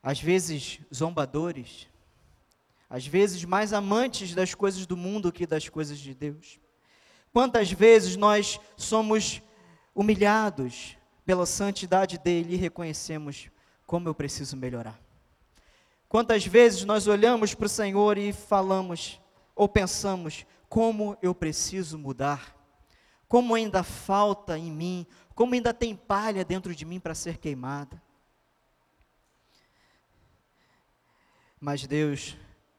às 0.00 0.20
vezes, 0.20 0.78
zombadores, 0.94 1.88
às 2.88 3.06
vezes, 3.06 3.44
mais 3.44 3.72
amantes 3.72 4.34
das 4.34 4.54
coisas 4.54 4.86
do 4.86 4.96
mundo 4.96 5.32
que 5.32 5.46
das 5.46 5.68
coisas 5.68 5.98
de 5.98 6.14
Deus. 6.14 6.58
Quantas 7.32 7.70
vezes 7.72 8.16
nós 8.16 8.60
somos 8.76 9.42
humilhados 9.94 10.96
pela 11.24 11.44
santidade 11.44 12.18
dele 12.18 12.54
e 12.54 12.56
reconhecemos 12.56 13.50
como 13.86 14.08
eu 14.08 14.14
preciso 14.14 14.56
melhorar. 14.56 15.00
Quantas 16.08 16.46
vezes 16.46 16.84
nós 16.84 17.06
olhamos 17.06 17.54
para 17.54 17.66
o 17.66 17.68
Senhor 17.68 18.16
e 18.16 18.32
falamos 18.32 19.20
ou 19.54 19.68
pensamos 19.68 20.46
como 20.68 21.16
eu 21.20 21.34
preciso 21.34 21.98
mudar, 21.98 22.54
como 23.26 23.54
ainda 23.54 23.82
falta 23.82 24.56
em 24.56 24.70
mim, 24.70 25.06
como 25.34 25.54
ainda 25.54 25.74
tem 25.74 25.96
palha 25.96 26.44
dentro 26.44 26.74
de 26.74 26.84
mim 26.84 27.00
para 27.00 27.14
ser 27.14 27.38
queimada. 27.38 28.00
Mas 31.60 31.86
Deus 31.86 32.36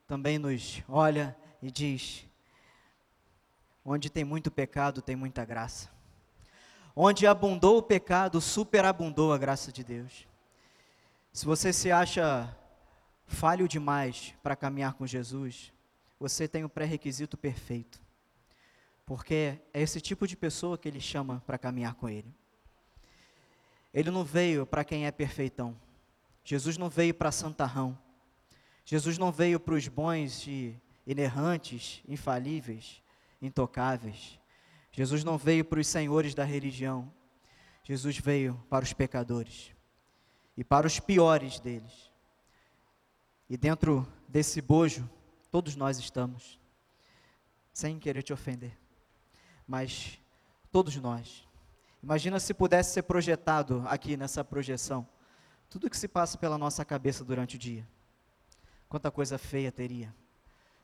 também 0.08 0.40
nos 0.40 0.82
olha 0.88 1.36
e 1.62 1.70
diz: 1.70 2.26
Onde 3.84 4.10
tem 4.10 4.24
muito 4.24 4.50
pecado, 4.50 5.02
tem 5.02 5.16
muita 5.16 5.44
graça. 5.44 5.90
Onde 6.96 7.28
abundou 7.28 7.78
o 7.78 7.84
pecado, 7.84 8.42
superabundou 8.42 9.32
a 9.32 9.38
graça 9.38 9.72
de 9.72 9.84
Deus. 9.84 10.28
Se 11.32 11.46
você 11.46 11.72
se 11.72 11.92
acha 11.92 12.58
falho 13.28 13.68
demais 13.68 14.34
para 14.42 14.56
caminhar 14.56 14.94
com 14.94 15.06
Jesus, 15.06 15.72
você 16.20 16.48
tem 16.48 16.64
o 16.64 16.70
pré-requisito 16.70 17.38
perfeito. 17.38 18.02
Porque 19.06 19.60
é 19.74 19.82
esse 19.82 20.02
tipo 20.02 20.26
de 20.26 20.36
pessoa 20.36 20.78
que 20.78 20.88
ele 20.88 21.00
chama 21.00 21.44
para 21.46 21.58
caminhar 21.58 21.94
com 21.94 22.10
ele. 22.10 22.34
Ele 23.94 24.10
não 24.10 24.24
veio 24.24 24.66
para 24.66 24.84
quem 24.84 25.06
é 25.06 25.12
perfeitão. 25.12 25.78
Jesus 26.44 26.78
não 26.78 26.90
veio 26.90 27.14
para 27.14 27.32
santarrão. 27.32 27.98
Jesus 28.90 29.18
não 29.18 29.34
veio 29.34 29.60
para 29.60 29.74
os 29.74 29.86
bons 29.90 30.48
e 30.48 30.82
inerrantes, 31.06 32.02
infalíveis 32.08 33.04
intocáveis. 33.42 34.40
Jesus 34.94 35.26
não 35.26 35.38
veio 35.38 35.66
para 35.66 35.82
os 35.82 35.88
senhores 35.88 36.34
da 36.34 36.46
religião. 36.46 37.12
Jesus 37.84 38.18
veio 38.18 38.56
para 38.70 38.86
os 38.86 38.94
pecadores 38.94 39.74
e 40.56 40.64
para 40.64 40.88
os 40.88 41.02
piores 41.02 41.60
deles. 41.60 42.10
E 43.50 43.58
dentro 43.58 44.08
desse 44.26 44.62
bojo, 44.62 45.10
todos 45.52 45.76
nós 45.76 46.00
estamos, 46.00 46.58
sem 47.74 48.00
querer 48.00 48.24
te 48.24 48.32
ofender, 48.32 48.72
mas 49.68 50.18
todos 50.72 50.96
nós. 50.96 51.46
Imagina 52.02 52.40
se 52.40 52.54
pudesse 52.54 52.94
ser 52.94 53.04
projetado 53.04 53.84
aqui 53.90 54.16
nessa 54.16 54.46
projeção, 54.46 55.06
tudo 55.70 55.90
que 55.90 55.98
se 55.98 56.08
passa 56.08 56.38
pela 56.38 56.58
nossa 56.58 56.86
cabeça 56.86 57.26
durante 57.26 57.58
o 57.58 57.60
dia. 57.60 57.86
Quanta 58.90 59.12
coisa 59.12 59.38
feia 59.38 59.72
teria, 59.72 60.16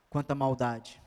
quanta 0.10 0.36
maldade, 0.36 1.02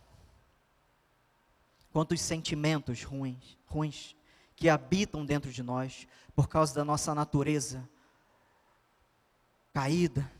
quantos 1.92 2.20
sentimentos 2.20 3.02
ruins, 3.02 3.58
ruins 3.66 4.16
que 4.54 4.68
habitam 4.68 5.24
dentro 5.24 5.52
de 5.52 5.62
nós 5.62 6.08
por 6.34 6.48
causa 6.48 6.74
da 6.74 6.84
nossa 6.84 7.14
natureza 7.14 7.88
caída. 9.72 10.30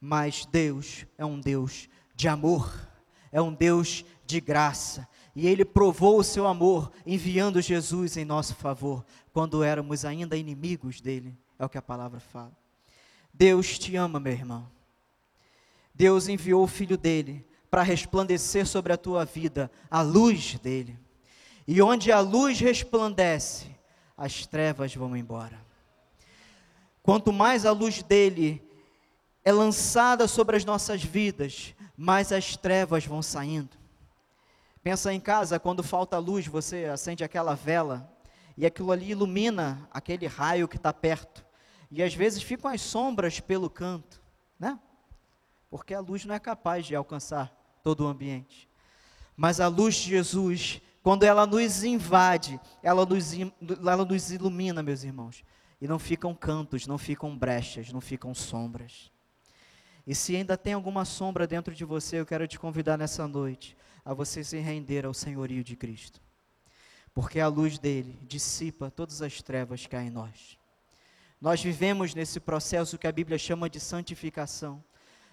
Mas 0.00 0.44
Deus 0.44 1.06
é 1.16 1.24
um 1.24 1.40
Deus 1.40 1.88
de 2.14 2.26
amor, 2.26 2.88
é 3.30 3.40
um 3.40 3.54
Deus 3.54 4.04
de 4.24 4.40
graça, 4.40 5.08
e 5.34 5.46
Ele 5.46 5.64
provou 5.64 6.18
o 6.18 6.24
seu 6.24 6.46
amor 6.46 6.92
enviando 7.04 7.62
Jesus 7.62 8.16
em 8.16 8.24
nosso 8.24 8.54
favor, 8.56 9.04
quando 9.32 9.62
éramos 9.62 10.04
ainda 10.04 10.36
inimigos 10.36 11.00
dele, 11.00 11.38
é 11.58 11.64
o 11.64 11.68
que 11.68 11.78
a 11.78 11.82
palavra 11.82 12.18
fala. 12.18 12.56
Deus 13.32 13.78
te 13.78 13.94
ama, 13.96 14.18
meu 14.18 14.32
irmão. 14.32 14.75
Deus 15.96 16.28
enviou 16.28 16.62
o 16.62 16.68
Filho 16.68 16.98
dele 16.98 17.46
para 17.70 17.82
resplandecer 17.82 18.66
sobre 18.66 18.92
a 18.92 18.98
tua 18.98 19.24
vida 19.24 19.70
a 19.90 20.02
luz 20.02 20.58
dele. 20.58 20.98
E 21.66 21.80
onde 21.80 22.12
a 22.12 22.20
luz 22.20 22.60
resplandece, 22.60 23.74
as 24.16 24.46
trevas 24.46 24.94
vão 24.94 25.16
embora. 25.16 25.58
Quanto 27.02 27.32
mais 27.32 27.64
a 27.64 27.72
luz 27.72 28.02
dele 28.02 28.62
é 29.42 29.50
lançada 29.50 30.28
sobre 30.28 30.56
as 30.56 30.64
nossas 30.64 31.02
vidas, 31.02 31.74
mais 31.96 32.30
as 32.30 32.56
trevas 32.56 33.06
vão 33.06 33.22
saindo. 33.22 33.76
Pensa 34.82 35.12
em 35.12 35.20
casa, 35.20 35.58
quando 35.58 35.82
falta 35.82 36.18
luz, 36.18 36.46
você 36.46 36.84
acende 36.84 37.24
aquela 37.24 37.54
vela 37.54 38.12
e 38.56 38.66
aquilo 38.66 38.92
ali 38.92 39.10
ilumina 39.10 39.88
aquele 39.90 40.26
raio 40.26 40.68
que 40.68 40.76
está 40.76 40.92
perto. 40.92 41.44
E 41.90 42.02
às 42.02 42.14
vezes 42.14 42.42
ficam 42.42 42.70
as 42.70 42.82
sombras 42.82 43.40
pelo 43.40 43.70
canto, 43.70 44.20
né? 44.58 44.78
Porque 45.68 45.94
a 45.94 46.00
luz 46.00 46.24
não 46.24 46.34
é 46.34 46.38
capaz 46.38 46.86
de 46.86 46.94
alcançar 46.94 47.52
todo 47.82 48.04
o 48.04 48.06
ambiente. 48.06 48.68
Mas 49.36 49.60
a 49.60 49.68
luz 49.68 49.96
de 49.96 50.10
Jesus, 50.10 50.80
quando 51.02 51.24
ela 51.24 51.46
nos 51.46 51.84
invade, 51.84 52.60
ela 52.82 53.04
nos, 53.04 53.32
ela 53.34 54.04
nos 54.04 54.30
ilumina, 54.30 54.82
meus 54.82 55.04
irmãos. 55.04 55.44
E 55.80 55.86
não 55.86 55.98
ficam 55.98 56.34
cantos, 56.34 56.86
não 56.86 56.96
ficam 56.96 57.36
brechas, 57.36 57.92
não 57.92 58.00
ficam 58.00 58.34
sombras. 58.34 59.10
E 60.06 60.14
se 60.14 60.36
ainda 60.36 60.56
tem 60.56 60.72
alguma 60.72 61.04
sombra 61.04 61.46
dentro 61.46 61.74
de 61.74 61.84
você, 61.84 62.20
eu 62.20 62.26
quero 62.26 62.46
te 62.46 62.58
convidar 62.58 62.96
nessa 62.96 63.26
noite 63.26 63.76
a 64.04 64.14
você 64.14 64.44
se 64.44 64.58
render 64.58 65.04
ao 65.04 65.12
senhorio 65.12 65.64
de 65.64 65.74
Cristo. 65.74 66.20
Porque 67.12 67.40
a 67.40 67.48
luz 67.48 67.78
dele 67.78 68.18
dissipa 68.22 68.90
todas 68.90 69.20
as 69.20 69.42
trevas 69.42 69.84
que 69.86 69.96
há 69.96 70.02
em 70.02 70.10
nós. 70.10 70.56
Nós 71.40 71.60
vivemos 71.60 72.14
nesse 72.14 72.38
processo 72.38 72.96
que 72.96 73.06
a 73.06 73.12
Bíblia 73.12 73.36
chama 73.36 73.68
de 73.68 73.80
santificação. 73.80 74.82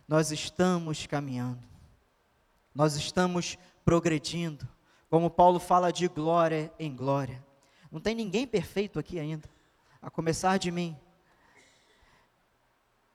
Nós 0.07 0.31
estamos 0.31 1.05
caminhando. 1.07 1.63
Nós 2.73 2.95
estamos 2.95 3.57
progredindo. 3.85 4.67
Como 5.09 5.29
Paulo 5.29 5.59
fala 5.59 5.91
de 5.91 6.07
glória 6.07 6.73
em 6.79 6.95
glória. 6.95 7.43
Não 7.91 7.99
tem 7.99 8.15
ninguém 8.15 8.47
perfeito 8.47 8.97
aqui 8.97 9.19
ainda, 9.19 9.47
a 10.01 10.09
começar 10.09 10.57
de 10.57 10.71
mim. 10.71 10.97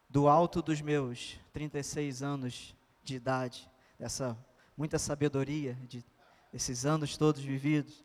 Do 0.09 0.29
alto 0.29 0.63
dos 0.63 0.81
meus 0.81 1.39
36 1.53 2.23
anos 2.23 2.77
de 3.03 3.17
idade, 3.17 3.69
dessa 3.99 4.39
muita 4.77 4.99
sabedoria 4.99 5.75
de 5.89 6.05
esses 6.55 6.87
anos 6.87 7.17
todos 7.17 7.43
vividos. 7.43 8.05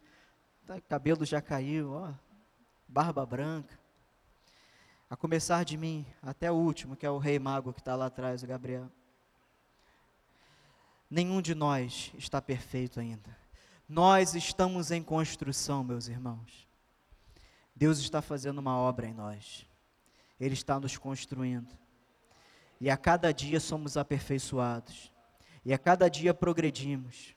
Tá, 0.65 0.81
cabelo 0.81 1.23
já 1.23 1.41
caiu, 1.41 1.91
ó, 1.91 2.11
barba 2.87 3.25
branca. 3.25 3.82
A 5.13 5.15
começar 5.15 5.63
de 5.63 5.77
mim 5.77 6.07
até 6.23 6.51
o 6.51 6.55
último, 6.55 6.95
que 6.95 7.05
é 7.05 7.09
o 7.11 7.19
rei 7.19 7.37
mago 7.37 7.71
que 7.71 7.81
está 7.81 7.95
lá 7.95 8.07
atrás, 8.07 8.41
o 8.41 8.47
Gabriel. 8.47 8.89
Nenhum 11.07 11.39
de 11.39 11.53
nós 11.53 12.11
está 12.17 12.41
perfeito 12.41 12.99
ainda. 12.99 13.37
Nós 13.87 14.33
estamos 14.33 14.89
em 14.89 15.03
construção, 15.03 15.83
meus 15.83 16.07
irmãos. 16.07 16.67
Deus 17.75 17.99
está 17.99 18.23
fazendo 18.23 18.57
uma 18.57 18.75
obra 18.75 19.05
em 19.05 19.13
nós. 19.13 19.67
Ele 20.39 20.55
está 20.55 20.79
nos 20.79 20.97
construindo. 20.97 21.69
E 22.81 22.89
a 22.89 22.97
cada 22.97 23.31
dia 23.31 23.59
somos 23.59 23.97
aperfeiçoados. 23.97 25.11
E 25.63 25.71
a 25.71 25.77
cada 25.77 26.09
dia 26.09 26.33
progredimos. 26.33 27.35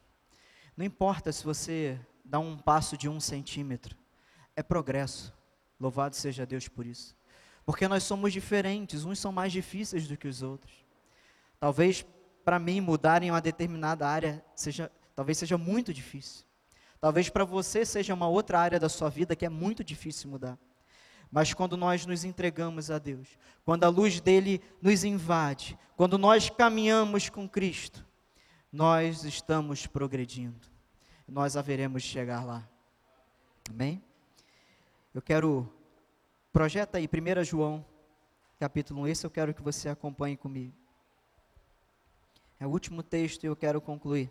Não 0.75 0.83
importa 0.87 1.31
se 1.31 1.45
você 1.45 2.01
dá 2.25 2.39
um 2.39 2.57
passo 2.57 2.97
de 2.97 3.07
um 3.07 3.21
centímetro, 3.21 3.95
é 4.57 4.63
progresso. 4.63 5.31
Louvado 5.79 6.17
seja 6.17 6.47
Deus 6.47 6.69
por 6.69 6.87
isso. 6.87 7.15
Porque 7.67 7.89
nós 7.89 8.05
somos 8.05 8.33
diferentes, 8.33 9.05
uns 9.05 9.19
são 9.19 9.33
mais 9.33 9.53
difíceis 9.53 10.07
do 10.07 10.17
que 10.17 10.29
os 10.29 10.41
outros. 10.41 10.73
Talvez 11.59 12.07
para 12.45 12.61
mim 12.61 12.81
mudar 12.81 13.25
em 13.25 13.31
uma 13.31 13.41
determinada 13.41 14.09
área 14.09 14.43
seja, 14.55 14.91
talvez 15.17 15.37
seja 15.37 15.59
muito 15.59 15.93
difícil. 15.93 16.47
Talvez 17.01 17.29
para 17.29 17.45
você 17.45 17.85
seja 17.85 18.15
uma 18.15 18.29
outra 18.29 18.61
área 18.61 18.79
da 18.79 18.89
sua 18.89 19.11
vida 19.11 19.35
que 19.35 19.45
é 19.45 19.49
muito 19.49 19.83
difícil 19.83 20.31
mudar. 20.31 20.57
Mas 21.31 21.53
quando 21.53 21.77
nós 21.77 22.07
nos 22.07 22.25
entregamos 22.25 22.89
a 22.89 22.99
Deus, 22.99 23.29
quando 23.65 23.83
a 23.83 23.89
luz 23.89 24.21
dele 24.21 24.63
nos 24.81 25.03
invade, 25.03 25.77
quando 25.97 26.17
nós 26.17 26.49
caminhamos 26.49 27.29
com 27.29 27.49
Cristo, 27.49 28.07
nós 28.73 29.25
estamos 29.25 29.87
progredindo. 29.87 30.69
Nós 31.27 31.57
haveremos 31.57 32.05
de 32.05 32.09
chegar 32.09 32.45
lá. 32.45 32.67
Amém? 33.69 34.01
Eu 35.13 35.21
quero, 35.21 35.69
projeta 36.57 36.97
aí 36.97 37.07
1 37.07 37.45
João, 37.45 37.85
capítulo 38.59 39.03
1, 39.03 39.09
esse 39.09 39.27
eu 39.27 39.31
quero 39.31 39.53
que 39.53 39.61
você 39.61 39.91
acompanhe 39.91 40.39
comigo. 40.39 40.73
É 42.59 42.67
o 42.67 42.71
último 42.71 43.03
texto 43.03 43.45
e 43.45 43.47
eu 43.47 43.55
quero 43.55 43.79
concluir. 43.79 44.31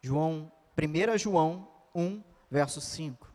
João, 0.00 0.52
1 0.78 1.18
João 1.18 1.66
1, 1.92 2.22
verso 2.48 2.80
5. 2.80 3.28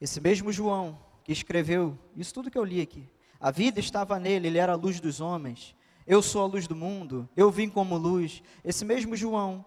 Esse 0.00 0.20
mesmo 0.20 0.52
João 0.52 0.96
que 1.24 1.32
escreveu 1.32 1.98
isso 2.14 2.32
tudo 2.32 2.52
que 2.52 2.58
eu 2.58 2.62
li 2.62 2.80
aqui. 2.80 3.10
A 3.40 3.50
vida 3.50 3.80
estava 3.80 4.20
nele, 4.20 4.46
ele 4.46 4.58
era 4.58 4.74
a 4.74 4.76
luz 4.76 5.00
dos 5.00 5.20
homens. 5.20 5.74
Eu 6.06 6.22
sou 6.22 6.44
a 6.44 6.46
luz 6.46 6.68
do 6.68 6.76
mundo, 6.76 7.28
eu 7.36 7.50
vim 7.50 7.68
como 7.68 7.96
luz. 7.96 8.44
Esse 8.62 8.84
mesmo 8.84 9.16
João, 9.16 9.64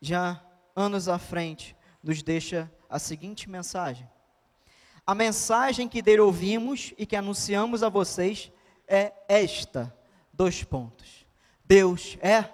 já 0.00 0.44
anos 0.74 1.08
à 1.08 1.20
frente, 1.20 1.76
nos 2.02 2.20
deixa 2.20 2.68
a 2.88 2.98
seguinte 2.98 3.48
mensagem. 3.48 4.08
A 5.06 5.14
mensagem 5.14 5.88
que 5.88 6.02
dele 6.02 6.20
ouvimos 6.20 6.92
e 6.98 7.06
que 7.06 7.16
anunciamos 7.16 7.82
a 7.82 7.88
vocês 7.88 8.52
é 8.86 9.12
esta: 9.28 9.94
dois 10.32 10.62
pontos. 10.64 11.26
Deus 11.64 12.16
é 12.20 12.50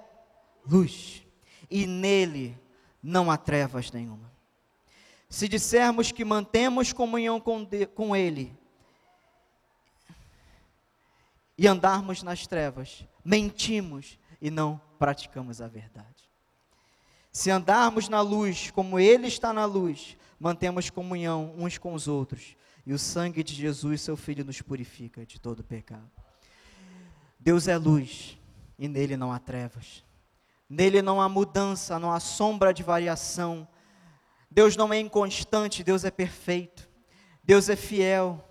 luz, 0.66 1.25
e 1.70 1.87
nele 1.87 2.59
não 3.03 3.31
há 3.31 3.37
trevas 3.37 3.92
nenhuma. 3.92 4.33
Se 5.29 5.49
dissermos 5.49 6.12
que 6.12 6.25
mantemos 6.25 6.92
comunhão 6.92 7.40
com, 7.40 7.64
de, 7.64 7.87
com 7.87 8.14
Ele 8.14 8.57
e 11.59 11.66
andarmos 11.66 12.23
nas 12.23 12.47
trevas, 12.47 13.05
mentimos 13.25 14.18
e 14.40 14.51
não 14.51 14.81
praticamos 14.99 15.61
a 15.61 15.66
verdade. 15.66 16.24
Se 17.35 17.51
andarmos 17.51 18.09
na 18.09 18.20
luz 18.20 18.70
como 18.70 18.97
Ele 18.97 19.27
está 19.27 19.53
na 19.53 19.64
luz, 19.64 20.16
mantemos 20.38 20.88
comunhão 20.88 21.53
uns 21.59 21.77
com 21.77 21.92
os 21.92 22.07
outros, 22.07 22.55
e 22.87 22.92
o 22.92 22.99
sangue 22.99 23.42
de 23.42 23.53
Jesus, 23.53 24.03
seu 24.03 24.16
Filho, 24.16 24.44
nos 24.44 24.62
purifica 24.62 25.27
de 25.27 25.40
todo 25.40 25.64
pecado. 25.64 26.09
Deus 27.40 27.66
é 27.66 27.77
luz, 27.77 28.38
e 28.79 28.87
nele 28.87 29.16
não 29.16 29.33
há 29.33 29.40
trevas. 29.40 30.05
Nele 30.70 31.03
não 31.03 31.20
há 31.20 31.29
mudança, 31.29 31.99
não 31.99 32.12
há 32.12 32.20
sombra 32.20 32.73
de 32.73 32.85
variação. 32.85 33.66
Deus 34.49 34.77
não 34.77 34.92
é 34.92 35.01
inconstante, 35.01 35.83
Deus 35.83 36.05
é 36.05 36.12
perfeito. 36.12 36.88
Deus 37.42 37.68
é 37.68 37.75
fiel. 37.75 38.49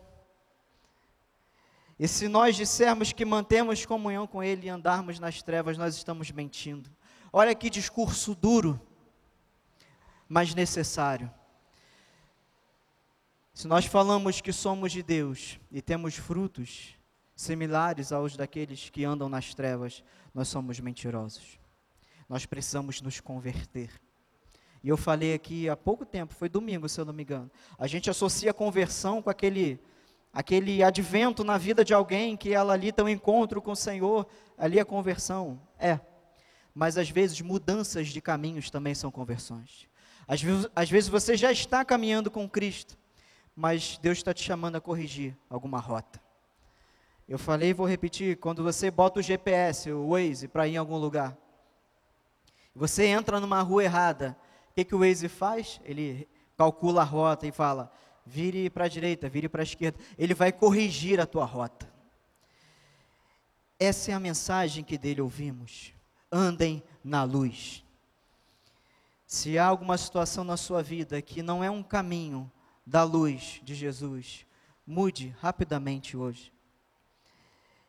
E 1.97 2.05
se 2.05 2.27
nós 2.27 2.57
dissermos 2.57 3.13
que 3.13 3.23
mantemos 3.23 3.85
comunhão 3.85 4.27
com 4.27 4.43
Ele 4.43 4.67
e 4.67 4.69
andarmos 4.69 5.19
nas 5.19 5.41
trevas, 5.41 5.77
nós 5.77 5.95
estamos 5.95 6.29
mentindo. 6.31 6.91
Olha 7.35 7.55
que 7.55 7.67
discurso 7.67 8.35
duro, 8.35 8.79
mas 10.29 10.53
necessário. 10.53 11.31
Se 13.55 13.67
nós 13.67 13.87
falamos 13.87 14.39
que 14.39 14.53
somos 14.53 14.91
de 14.91 15.01
Deus 15.01 15.59
e 15.71 15.81
temos 15.81 16.15
frutos 16.15 16.95
similares 17.35 18.11
aos 18.11 18.37
daqueles 18.37 18.91
que 18.91 19.03
andam 19.03 19.27
nas 19.27 19.55
trevas, 19.55 20.03
nós 20.31 20.47
somos 20.47 20.79
mentirosos. 20.79 21.59
Nós 22.29 22.45
precisamos 22.45 23.01
nos 23.01 23.19
converter. 23.19 23.89
E 24.83 24.89
eu 24.89 24.95
falei 24.95 25.33
aqui 25.33 25.67
há 25.67 25.75
pouco 25.75 26.05
tempo, 26.05 26.35
foi 26.35 26.47
domingo, 26.47 26.87
se 26.87 27.01
eu 27.01 27.05
não 27.05 27.13
me 27.13 27.23
engano. 27.23 27.49
A 27.79 27.87
gente 27.87 28.11
associa 28.11 28.51
a 28.51 28.53
conversão 28.53 29.23
com 29.23 29.31
aquele 29.31 29.81
aquele 30.31 30.83
advento 30.83 31.43
na 31.43 31.57
vida 31.57 31.83
de 31.83 31.95
alguém 31.95 32.37
que 32.37 32.53
ela 32.53 32.73
ali 32.73 32.91
tem 32.91 33.05
um 33.05 33.09
encontro 33.09 33.59
com 33.59 33.71
o 33.71 33.75
Senhor, 33.75 34.27
ali 34.55 34.77
é 34.77 34.83
conversão. 34.83 35.59
É. 35.79 35.99
Mas 36.73 36.97
às 36.97 37.09
vezes 37.09 37.39
mudanças 37.41 38.07
de 38.07 38.21
caminhos 38.21 38.69
também 38.69 38.95
são 38.95 39.11
conversões. 39.11 39.87
Às 40.27 40.41
vezes, 40.41 40.67
às 40.75 40.89
vezes 40.89 41.09
você 41.09 41.37
já 41.37 41.51
está 41.51 41.83
caminhando 41.83 42.31
com 42.31 42.49
Cristo, 42.49 42.97
mas 43.55 43.99
Deus 44.01 44.17
está 44.17 44.33
te 44.33 44.43
chamando 44.43 44.77
a 44.77 44.81
corrigir 44.81 45.37
alguma 45.49 45.79
rota. 45.79 46.21
Eu 47.27 47.37
falei 47.37 47.69
e 47.69 47.73
vou 47.73 47.87
repetir: 47.87 48.37
quando 48.37 48.63
você 48.63 48.89
bota 48.89 49.19
o 49.19 49.23
GPS, 49.23 49.91
o 49.91 50.09
Waze, 50.09 50.47
para 50.47 50.67
ir 50.67 50.73
em 50.73 50.77
algum 50.77 50.97
lugar, 50.97 51.37
você 52.75 53.05
entra 53.05 53.39
numa 53.39 53.61
rua 53.61 53.83
errada, 53.83 54.35
o 54.71 54.73
que, 54.73 54.83
que 54.83 54.95
o 54.95 54.99
Waze 54.99 55.29
faz? 55.29 55.79
Ele 55.85 56.27
calcula 56.57 57.01
a 57.01 57.05
rota 57.05 57.45
e 57.45 57.51
fala: 57.51 57.91
vire 58.25 58.69
para 58.69 58.85
a 58.85 58.87
direita, 58.87 59.29
vire 59.29 59.47
para 59.47 59.61
a 59.61 59.63
esquerda. 59.63 59.99
Ele 60.17 60.33
vai 60.33 60.51
corrigir 60.51 61.19
a 61.19 61.25
tua 61.25 61.45
rota. 61.45 61.91
Essa 63.79 64.11
é 64.11 64.13
a 64.13 64.19
mensagem 64.19 64.83
que 64.83 64.97
dele 64.97 65.21
ouvimos. 65.21 65.93
Andem 66.35 66.81
na 67.03 67.23
luz. 67.23 67.85
Se 69.27 69.59
há 69.59 69.67
alguma 69.67 69.95
situação 69.99 70.43
na 70.43 70.57
sua 70.57 70.81
vida 70.81 71.21
que 71.21 71.43
não 71.43 71.63
é 71.63 71.69
um 71.69 71.83
caminho 71.83 72.51
da 72.83 73.03
luz 73.03 73.61
de 73.63 73.75
Jesus, 73.75 74.43
mude 74.83 75.35
rapidamente 75.39 76.17
hoje. 76.17 76.51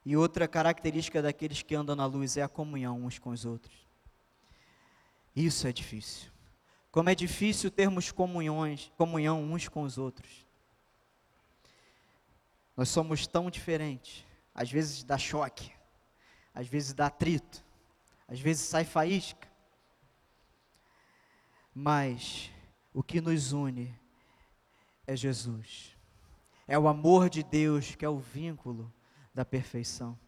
E 0.04 0.14
outra 0.14 0.46
característica 0.46 1.22
daqueles 1.22 1.62
que 1.62 1.74
andam 1.74 1.96
na 1.96 2.04
luz 2.04 2.36
é 2.36 2.42
a 2.42 2.48
comunhão 2.48 3.02
uns 3.06 3.18
com 3.18 3.30
os 3.30 3.46
outros. 3.46 3.74
Isso 5.34 5.66
é 5.66 5.72
difícil. 5.72 6.30
Como 6.92 7.08
é 7.08 7.14
difícil 7.14 7.70
termos 7.70 8.12
comunhões, 8.12 8.92
comunhão 8.98 9.42
uns 9.42 9.68
com 9.68 9.84
os 9.84 9.96
outros. 9.96 10.46
Nós 12.76 12.90
somos 12.90 13.26
tão 13.26 13.50
diferentes. 13.50 14.22
Às 14.54 14.70
vezes 14.70 15.02
dá 15.02 15.16
choque, 15.16 15.72
às 16.54 16.68
vezes 16.68 16.92
dá 16.92 17.06
atrito, 17.06 17.63
às 18.28 18.40
vezes 18.40 18.62
sai 18.62 18.84
faísca. 18.84 19.48
Mas 21.74 22.50
o 22.92 23.02
que 23.02 23.20
nos 23.20 23.52
une 23.52 23.94
é 25.06 25.16
Jesus. 25.16 25.96
É 26.66 26.78
o 26.78 26.88
amor 26.88 27.28
de 27.28 27.42
Deus 27.42 27.94
que 27.94 28.04
é 28.04 28.08
o 28.08 28.18
vínculo 28.18 28.92
da 29.34 29.44
perfeição. 29.44 30.18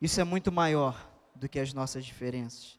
Isso 0.00 0.20
é 0.20 0.24
muito 0.24 0.50
maior 0.50 1.08
do 1.34 1.48
que 1.48 1.60
as 1.60 1.72
nossas 1.72 2.04
diferenças. 2.04 2.78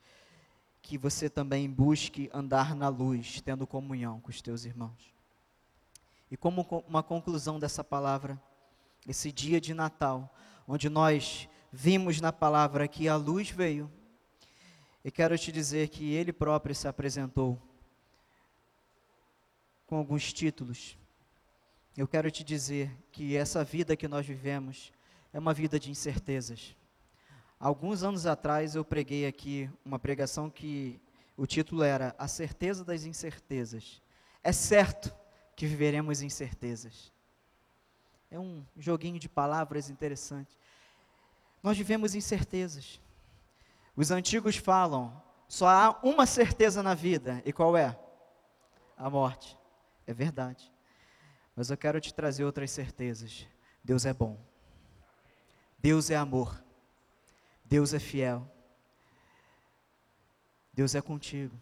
Que 0.81 0.97
você 0.97 1.29
também 1.29 1.69
busque 1.69 2.29
andar 2.33 2.75
na 2.75 2.89
luz, 2.89 3.39
tendo 3.41 3.67
comunhão 3.67 4.19
com 4.19 4.29
os 4.29 4.41
teus 4.41 4.65
irmãos. 4.65 5.13
E 6.29 6.35
como 6.35 6.65
uma 6.87 7.03
conclusão 7.03 7.59
dessa 7.59 7.83
palavra, 7.83 8.41
esse 9.07 9.31
dia 9.31 9.61
de 9.61 9.73
Natal, 9.73 10.33
onde 10.67 10.89
nós 10.89 11.47
vimos 11.71 12.19
na 12.19 12.33
palavra 12.33 12.87
que 12.87 13.07
a 13.07 13.15
luz 13.15 13.49
veio, 13.49 13.91
e 15.03 15.09
quero 15.09 15.37
te 15.37 15.51
dizer 15.51 15.89
que 15.89 16.13
ele 16.13 16.31
próprio 16.31 16.75
se 16.75 16.87
apresentou 16.87 17.61
com 19.87 19.95
alguns 19.95 20.31
títulos 20.31 20.97
eu 21.95 22.07
quero 22.07 22.31
te 22.31 22.43
dizer 22.43 22.89
que 23.11 23.35
essa 23.35 23.63
vida 23.65 23.97
que 23.97 24.07
nós 24.07 24.25
vivemos 24.25 24.93
é 25.33 25.39
uma 25.39 25.53
vida 25.53 25.77
de 25.77 25.91
incertezas. 25.91 26.75
Alguns 27.59 28.01
anos 28.01 28.25
atrás 28.25 28.75
eu 28.75 28.85
preguei 28.85 29.27
aqui 29.27 29.69
uma 29.83 29.99
pregação 29.99 30.49
que 30.49 31.01
o 31.35 31.45
título 31.45 31.83
era 31.83 32.15
A 32.17 32.29
Certeza 32.29 32.85
das 32.85 33.03
Incertezas. 33.03 34.01
É 34.41 34.53
certo 34.53 35.13
que 35.53 35.67
viveremos 35.67 36.21
incertezas. 36.21 37.11
É 38.31 38.39
um 38.39 38.65
joguinho 38.77 39.19
de 39.19 39.27
palavras 39.27 39.89
interessante. 39.89 40.57
Nós 41.61 41.77
vivemos 41.77 42.15
incertezas. 42.15 42.99
Os 43.95 44.11
antigos 44.11 44.55
falam: 44.55 45.21
só 45.47 45.67
há 45.67 45.99
uma 46.03 46.25
certeza 46.25 46.81
na 46.81 46.93
vida, 46.93 47.41
e 47.45 47.53
qual 47.53 47.75
é? 47.75 47.97
A 48.97 49.09
morte. 49.09 49.57
É 50.07 50.13
verdade. 50.13 50.71
Mas 51.55 51.69
eu 51.69 51.77
quero 51.77 51.99
te 51.99 52.13
trazer 52.13 52.43
outras 52.43 52.71
certezas. 52.71 53.47
Deus 53.83 54.05
é 54.05 54.13
bom. 54.13 54.39
Deus 55.77 56.09
é 56.09 56.15
amor. 56.15 56.63
Deus 57.65 57.93
é 57.93 57.99
fiel. 57.99 58.49
Deus 60.73 60.95
é 60.95 61.01
contigo. 61.01 61.55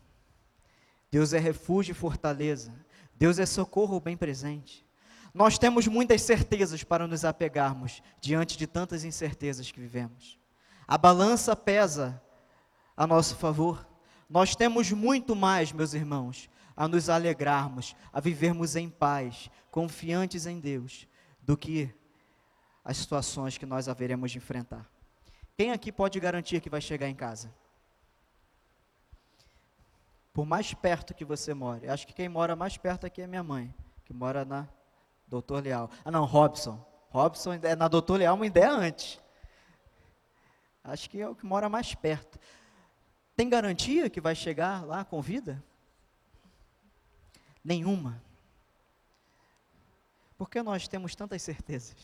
Deus 1.12 1.34
é 1.34 1.40
refúgio 1.40 1.92
e 1.92 1.96
fortaleza. 1.96 2.74
Deus 3.16 3.40
é 3.40 3.46
socorro 3.46 4.00
bem 4.00 4.16
presente. 4.16 4.86
Nós 5.34 5.58
temos 5.58 5.88
muitas 5.88 6.22
certezas 6.22 6.84
para 6.84 7.08
nos 7.08 7.24
apegarmos 7.24 8.02
diante 8.20 8.58
de 8.58 8.66
tantas 8.66 9.04
incertezas 9.04 9.72
que 9.72 9.80
vivemos. 9.80 10.40
A 10.88 10.98
balança 10.98 11.56
pesa 11.56 12.22
a 12.98 13.06
nosso 13.06 13.36
favor. 13.36 13.88
Nós 14.30 14.56
temos 14.56 14.92
muito 14.92 15.36
mais, 15.36 15.72
meus 15.72 15.94
irmãos, 15.94 16.50
a 16.76 16.88
nos 16.88 17.10
alegrarmos, 17.10 17.96
a 18.12 18.20
vivermos 18.20 18.76
em 18.76 18.90
paz, 18.90 19.50
confiantes 19.70 20.46
em 20.46 20.60
Deus, 20.60 21.08
do 21.42 21.56
que 21.56 21.94
as 22.84 22.98
situações 22.98 23.58
que 23.58 23.66
nós 23.66 23.88
haveremos 23.88 24.32
de 24.32 24.38
enfrentar. 24.38 24.90
Quem 25.56 25.72
aqui 25.72 25.92
pode 25.92 26.20
garantir 26.20 26.62
que 26.62 26.70
vai 26.70 26.82
chegar 26.82 27.08
em 27.08 27.16
casa? 27.16 27.54
Por 30.34 30.46
mais 30.46 30.74
perto 30.74 31.14
que 31.14 31.26
você 31.26 31.54
more, 31.54 31.88
acho 31.90 32.08
que 32.08 32.14
quem 32.14 32.30
mora 32.30 32.56
mais 32.56 32.78
perto 32.78 33.06
aqui 33.06 33.22
é 33.22 33.28
minha 33.28 33.44
mãe, 33.44 33.74
que 34.06 34.14
mora 34.14 34.46
na 34.46 34.68
Doutor 35.30 35.64
Leal. 35.64 35.90
Ah, 36.04 36.12
não, 36.12 36.26
Robson. 36.26 36.84
Robson 37.10 37.54
é 37.54 37.76
na 37.76 37.88
Doutor 37.88 38.18
Leal, 38.18 38.36
uma 38.36 38.46
ideia 38.46 38.72
antes. 38.72 39.20
Acho 40.84 41.10
que 41.10 41.22
é 41.22 41.30
o 41.30 41.36
que 41.36 41.46
mora 41.46 41.70
mais 41.70 41.94
perto. 41.94 42.40
Tem 43.36 43.48
garantia 43.48 44.10
que 44.10 44.20
vai 44.20 44.36
chegar 44.36 44.86
lá 44.86 45.06
com 45.06 45.22
vida? 45.22 45.64
Nenhuma. 47.64 48.22
Por 50.38 50.50
que 50.50 50.62
nós 50.64 50.88
temos 50.88 51.16
tantas 51.16 51.42
certezas? 51.42 51.98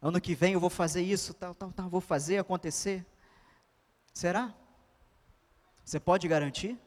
Ano 0.00 0.20
que 0.20 0.34
vem 0.34 0.52
eu 0.52 0.60
vou 0.60 0.68
fazer 0.68 1.02
isso, 1.02 1.32
tal, 1.32 1.54
tal, 1.54 1.72
tal, 1.72 1.88
vou 1.88 2.00
fazer 2.00 2.38
acontecer. 2.38 3.06
Será? 4.12 4.54
Você 5.84 5.98
pode 5.98 6.28
garantir? 6.28 6.78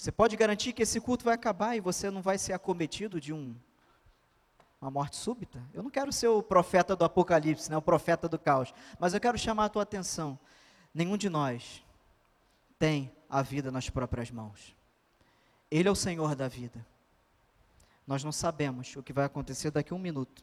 Você 0.00 0.10
pode 0.10 0.34
garantir 0.34 0.72
que 0.72 0.80
esse 0.80 0.98
culto 0.98 1.26
vai 1.26 1.34
acabar 1.34 1.76
e 1.76 1.80
você 1.80 2.10
não 2.10 2.22
vai 2.22 2.38
ser 2.38 2.54
acometido 2.54 3.20
de 3.20 3.34
um, 3.34 3.54
uma 4.80 4.90
morte 4.90 5.14
súbita? 5.14 5.62
Eu 5.74 5.82
não 5.82 5.90
quero 5.90 6.10
ser 6.10 6.28
o 6.28 6.42
profeta 6.42 6.96
do 6.96 7.04
Apocalipse, 7.04 7.70
né, 7.70 7.76
o 7.76 7.82
profeta 7.82 8.26
do 8.26 8.38
caos, 8.38 8.72
mas 8.98 9.12
eu 9.12 9.20
quero 9.20 9.36
chamar 9.36 9.66
a 9.66 9.68
tua 9.68 9.82
atenção. 9.82 10.38
Nenhum 10.94 11.18
de 11.18 11.28
nós 11.28 11.84
tem 12.78 13.12
a 13.28 13.42
vida 13.42 13.70
nas 13.70 13.90
próprias 13.90 14.30
mãos. 14.30 14.74
Ele 15.70 15.86
é 15.86 15.92
o 15.92 15.94
Senhor 15.94 16.34
da 16.34 16.48
vida. 16.48 16.82
Nós 18.06 18.24
não 18.24 18.32
sabemos 18.32 18.96
o 18.96 19.02
que 19.02 19.12
vai 19.12 19.26
acontecer 19.26 19.70
daqui 19.70 19.92
a 19.92 19.96
um 19.96 19.98
minuto. 19.98 20.42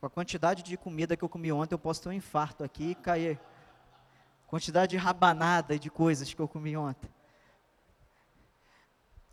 Com 0.00 0.06
a 0.06 0.10
quantidade 0.10 0.64
de 0.64 0.76
comida 0.76 1.16
que 1.16 1.22
eu 1.22 1.28
comi 1.28 1.52
ontem, 1.52 1.76
eu 1.76 1.78
posso 1.78 2.02
ter 2.02 2.08
um 2.08 2.12
infarto 2.12 2.64
aqui 2.64 2.90
e 2.90 2.94
cair. 2.96 3.38
Quantidade 4.48 4.90
de 4.90 4.96
rabanada 4.96 5.76
e 5.76 5.78
de 5.78 5.88
coisas 5.88 6.34
que 6.34 6.40
eu 6.40 6.48
comi 6.48 6.76
ontem. 6.76 7.08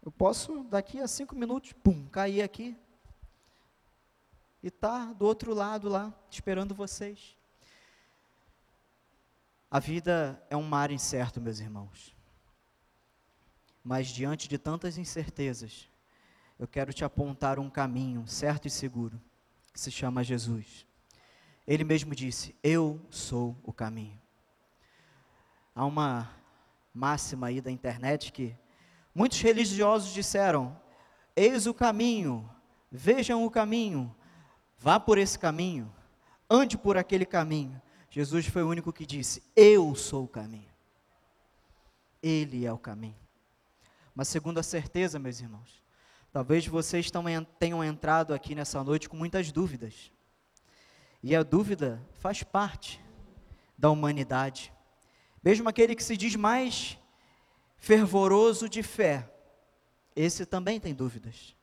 Eu 0.08 0.12
posso, 0.14 0.64
daqui 0.64 1.02
a 1.02 1.06
cinco 1.06 1.36
minutos, 1.36 1.74
pum, 1.74 2.08
cair 2.08 2.42
aqui. 2.42 2.78
E 4.64 4.72
tá 4.72 5.12
do 5.12 5.26
outro 5.26 5.54
lado 5.54 5.90
lá, 5.90 6.14
esperando 6.32 6.74
vocês. 6.74 7.36
A 9.70 9.82
vida 9.82 10.42
é 10.50 10.56
um 10.56 10.64
mar 10.64 10.92
incerto, 10.92 11.42
meus 11.42 11.60
irmãos. 11.60 12.16
Mas 13.84 14.08
diante 14.08 14.48
de 14.48 14.58
tantas 14.58 14.98
incertezas, 14.98 15.90
eu 16.58 16.70
quero 16.70 16.94
te 16.94 17.04
apontar 17.04 17.60
um 17.60 17.70
caminho 17.70 18.26
certo 18.30 18.66
e 18.66 18.70
seguro, 18.72 19.22
que 19.74 19.80
se 19.82 19.92
chama 19.92 20.24
Jesus. 20.24 20.88
Ele 21.68 21.84
mesmo 21.84 22.16
disse: 22.16 22.56
Eu 22.64 23.06
sou 23.10 23.58
o 23.62 23.74
caminho. 23.74 24.18
Há 25.76 25.86
uma 25.86 26.34
máxima 26.94 27.48
aí 27.48 27.60
da 27.60 27.70
internet 27.70 28.32
que 28.32 28.56
muitos 29.18 29.42
religiosos 29.42 30.14
disseram: 30.14 30.80
Eis 31.36 31.66
o 31.66 31.74
caminho, 31.74 32.48
vejam 32.92 33.44
o 33.44 33.50
caminho, 33.50 34.16
vá 34.78 35.00
por 35.00 35.18
esse 35.18 35.40
caminho, 35.40 35.92
ande 36.48 36.78
por 36.78 36.98
aquele 36.98 37.26
caminho. 37.26 37.82
Jesus 38.12 38.46
foi 38.46 38.62
o 38.62 38.70
único 38.70 38.94
que 38.94 39.08
disse: 39.08 39.42
Eu 39.56 39.96
sou 39.96 40.26
o 40.26 40.28
caminho. 40.28 40.72
Ele 42.22 42.64
é 42.64 42.72
o 42.72 42.78
caminho. 42.78 43.18
Uma 44.14 44.24
segunda 44.24 44.62
certeza, 44.62 45.18
meus 45.18 45.40
irmãos. 45.40 45.84
Talvez 46.32 46.68
vocês 46.68 47.10
tenham 47.60 47.84
entrado 47.84 48.34
aqui 48.36 48.54
nessa 48.54 48.84
noite 48.84 49.10
com 49.10 49.18
muitas 49.18 49.52
dúvidas. 49.52 50.12
E 51.24 51.36
a 51.36 51.42
dúvida 51.42 52.04
faz 52.20 52.44
parte 52.44 53.04
da 53.76 53.90
humanidade. 53.90 54.72
Mesmo 55.44 55.68
aquele 55.70 55.96
que 55.96 56.04
se 56.04 56.16
diz 56.16 56.36
mais 56.36 57.00
fervoroso 57.78 58.68
de 58.68 58.84
fé, 58.84 59.32
esse 60.16 60.46
também 60.46 60.80
tem 60.80 60.94
dúvidas. 60.94 61.56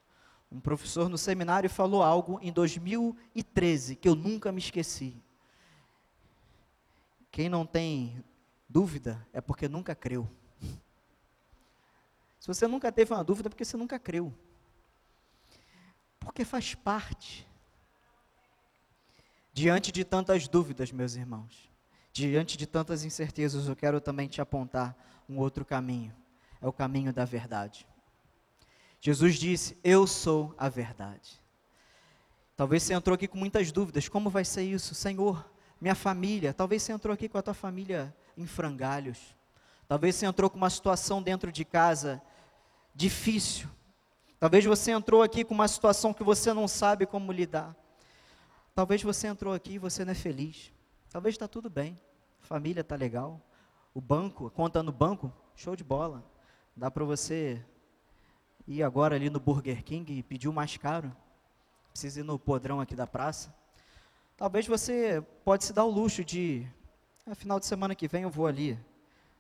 Um 0.51 0.61
professor 0.61 1.09
no 1.09 1.19
seminário 1.19 1.69
falou 1.69 2.03
algo 2.03 2.39
em 2.41 2.53
2013 2.53 3.97
que 3.97 4.09
eu 4.09 4.15
nunca 4.15 4.53
me 4.53 4.61
esqueci. 4.61 5.21
Quem 7.31 7.49
não 7.49 7.67
tem 7.67 8.25
dúvida 8.69 9.27
é 9.33 9.41
porque 9.41 9.69
nunca 9.69 9.95
creu. 9.95 10.31
Se 12.39 12.47
você 12.47 12.69
nunca 12.69 12.93
teve 12.93 13.13
uma 13.13 13.25
dúvida, 13.25 13.49
é 13.49 13.51
porque 13.51 13.65
você 13.65 13.77
nunca 13.77 13.99
creu. 13.99 14.33
Porque 16.21 16.45
faz 16.45 16.75
parte. 16.75 17.49
Diante 19.53 19.91
de 19.91 20.05
tantas 20.05 20.47
dúvidas, 20.47 20.93
meus 20.93 21.15
irmãos, 21.15 21.71
diante 22.15 22.57
de 22.57 22.65
tantas 22.65 23.05
incertezas, 23.05 23.67
eu 23.67 23.75
quero 23.75 24.01
também 24.01 24.29
te 24.29 24.41
apontar 24.41 24.97
um 25.29 25.37
outro 25.37 25.65
caminho. 25.65 26.15
É 26.63 26.67
o 26.69 26.73
caminho 26.73 27.13
da 27.13 27.25
verdade. 27.25 27.87
Jesus 29.01 29.35
disse: 29.35 29.77
Eu 29.83 30.07
sou 30.07 30.55
a 30.57 30.69
verdade. 30.69 31.43
Talvez 32.57 32.85
você 32.85 32.95
entrou 32.95 33.15
aqui 33.17 33.27
com 33.27 33.37
muitas 33.37 33.73
dúvidas: 33.73 34.09
como 34.09 34.31
vai 34.31 34.45
ser 34.45 34.63
isso, 34.63 34.95
Senhor? 34.95 35.45
Minha 35.81 35.97
família. 35.97 36.55
Talvez 36.55 36.85
você 36.85 36.93
entrou 36.93 37.13
aqui 37.13 37.29
com 37.29 37.37
a 37.37 37.43
tua 37.43 37.53
família 37.53 38.15
em 38.39 38.47
frangalhos. 38.47 39.19
Talvez 39.89 40.15
você 40.15 40.25
entrou 40.25 40.49
com 40.49 40.57
uma 40.57 40.71
situação 40.71 41.21
dentro 41.21 41.51
de 41.51 41.65
casa 41.65 42.23
difícil. 42.95 43.69
Talvez 44.39 44.65
você 44.65 44.93
entrou 44.93 45.21
aqui 45.21 45.43
com 45.45 45.53
uma 45.53 45.67
situação 45.67 46.15
que 46.15 46.23
você 46.23 46.53
não 46.53 46.69
sabe 46.69 47.07
como 47.07 47.33
lidar. 47.33 47.75
Talvez 48.73 49.03
você 49.03 49.27
entrou 49.27 49.53
aqui 49.53 49.75
e 49.75 49.79
você 49.79 50.05
não 50.05 50.13
é 50.13 50.15
feliz. 50.15 50.74
Talvez 51.15 51.37
está 51.37 51.47
tudo 51.47 51.71
bem. 51.71 51.97
Família 52.41 52.81
está 52.81 52.97
legal. 52.97 53.41
O 53.95 54.01
banco, 54.01 54.51
conta 54.51 54.83
no 54.83 54.91
banco, 54.91 55.33
show 55.55 55.77
de 55.77 55.85
bola. 55.85 56.25
Dá 56.75 56.91
para 56.91 57.05
você 57.05 57.65
ir 58.67 58.83
agora 58.83 59.15
ali 59.15 59.31
no 59.31 59.39
Burger 59.39 59.85
King 59.85 60.13
e 60.13 60.25
pedir 60.25 60.49
o 60.49 60.53
mais 60.53 60.77
caro. 60.77 61.15
Precisa 61.91 62.19
ir 62.19 62.25
no 62.25 62.37
podrão 62.37 62.81
aqui 62.81 62.97
da 62.97 63.07
praça. 63.07 63.55
Talvez 64.37 64.67
você 64.67 65.25
pode 65.45 65.65
se 65.65 65.73
dar 65.73 65.85
o 65.85 65.89
luxo 65.89 66.25
de, 66.25 66.67
ah, 67.25 67.37
final 67.37 67.61
de 67.61 67.67
semana 67.67 67.95
que 67.95 68.09
vem 68.09 68.25
eu 68.25 68.31
vou 68.31 68.49
ali 68.49 68.77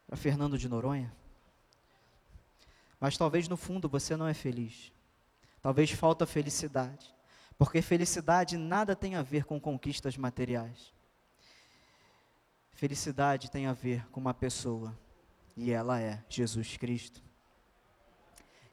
para 0.07 0.17
Fernando 0.17 0.57
de 0.57 0.69
Noronha. 0.69 1.13
Mas 3.01 3.19
talvez 3.19 3.49
no 3.49 3.57
fundo 3.57 3.89
você 3.89 4.17
não 4.17 4.29
é 4.29 4.33
feliz. 4.33 4.93
Talvez 5.61 5.91
falta 5.91 6.25
felicidade. 6.25 7.13
Porque 7.59 7.83
felicidade 7.83 8.57
nada 8.57 8.95
tem 8.95 9.17
a 9.17 9.23
ver 9.23 9.45
com 9.45 9.61
conquistas 9.61 10.17
materiais. 10.17 10.94
Felicidade 12.85 13.51
tem 13.51 13.65
a 13.65 13.73
ver 13.73 14.07
com 14.09 14.21
uma 14.21 14.35
pessoa, 14.35 14.95
e 15.57 15.71
ela 15.71 16.03
é 16.03 16.23
Jesus 16.29 16.77
Cristo. 16.77 17.23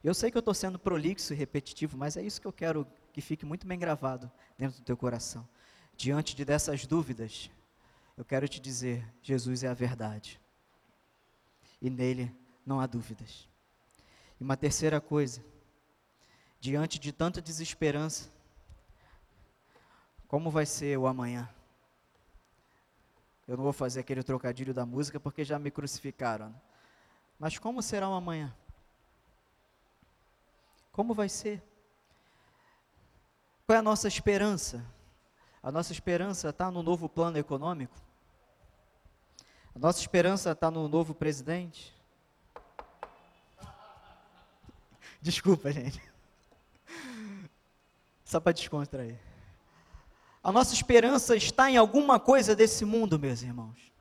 Eu 0.04 0.14
sei 0.14 0.30
que 0.30 0.36
eu 0.36 0.42
estou 0.42 0.54
sendo 0.54 0.78
prolixo 0.78 1.32
e 1.32 1.36
repetitivo, 1.38 1.98
mas 1.98 2.18
é 2.18 2.22
isso 2.22 2.42
que 2.42 2.46
eu 2.46 2.52
quero 2.52 2.86
que 3.14 3.22
fique 3.22 3.46
muito 3.46 3.66
bem 3.66 3.80
gravado 3.80 4.30
dentro 4.58 4.82
do 4.82 4.84
teu 4.84 4.98
coração. 4.98 5.48
Diante 5.96 6.36
de 6.36 6.44
dessas 6.44 6.86
dúvidas, 6.86 7.50
eu 8.18 8.26
quero 8.26 8.50
te 8.50 8.60
dizer: 8.60 9.02
Jesus 9.22 9.64
é 9.64 9.70
a 9.70 9.74
verdade, 9.74 10.42
e 11.82 11.90
nele 11.90 12.36
não 12.66 12.82
há 12.82 12.88
dúvidas. 12.88 13.48
E 14.38 14.44
uma 14.44 14.58
terceira 14.58 15.00
coisa, 15.00 15.42
diante 16.60 17.00
de 17.00 17.14
tanta 17.14 17.42
desesperança, 17.42 18.30
como 20.28 20.52
vai 20.52 20.66
ser 20.66 20.98
o 20.98 21.08
amanhã? 21.08 21.50
Eu 23.52 23.58
não 23.58 23.66
vou 23.66 23.74
fazer 23.74 24.00
aquele 24.00 24.24
trocadilho 24.24 24.74
da 24.74 24.86
música 24.86 25.20
porque 25.20 25.44
já 25.44 25.60
me 25.60 25.70
crucificaram. 25.70 26.48
Né? 26.48 26.56
Mas 27.38 27.60
como 27.60 27.82
será 27.82 28.08
o 28.08 28.14
amanhã? 28.14 28.56
Como 30.90 31.14
vai 31.14 31.28
ser? 31.28 31.62
Qual 33.68 33.76
é 33.76 33.80
a 33.80 33.82
nossa 33.82 34.08
esperança? 34.08 34.82
A 35.62 35.70
nossa 35.70 35.92
esperança 35.92 36.48
está 36.48 36.72
no 36.72 36.82
novo 36.82 37.10
plano 37.10 37.38
econômico? 37.38 37.94
A 39.76 39.80
nossa 39.80 40.00
esperança 40.00 40.52
está 40.52 40.72
no 40.72 40.88
novo 40.88 41.14
presidente? 41.14 41.94
Desculpa, 45.22 45.74
gente. 45.74 46.02
Só 48.24 48.40
para 48.40 48.54
descontrair. 48.54 49.20
A 50.44 50.52
nossa 50.52 50.74
esperança 50.74 51.36
está 51.36 51.70
em 51.70 51.78
alguma 51.78 52.20
coisa 52.20 52.56
desse 52.56 52.84
mundo, 52.84 53.20
meus 53.20 53.44
irmãos. 53.44 53.92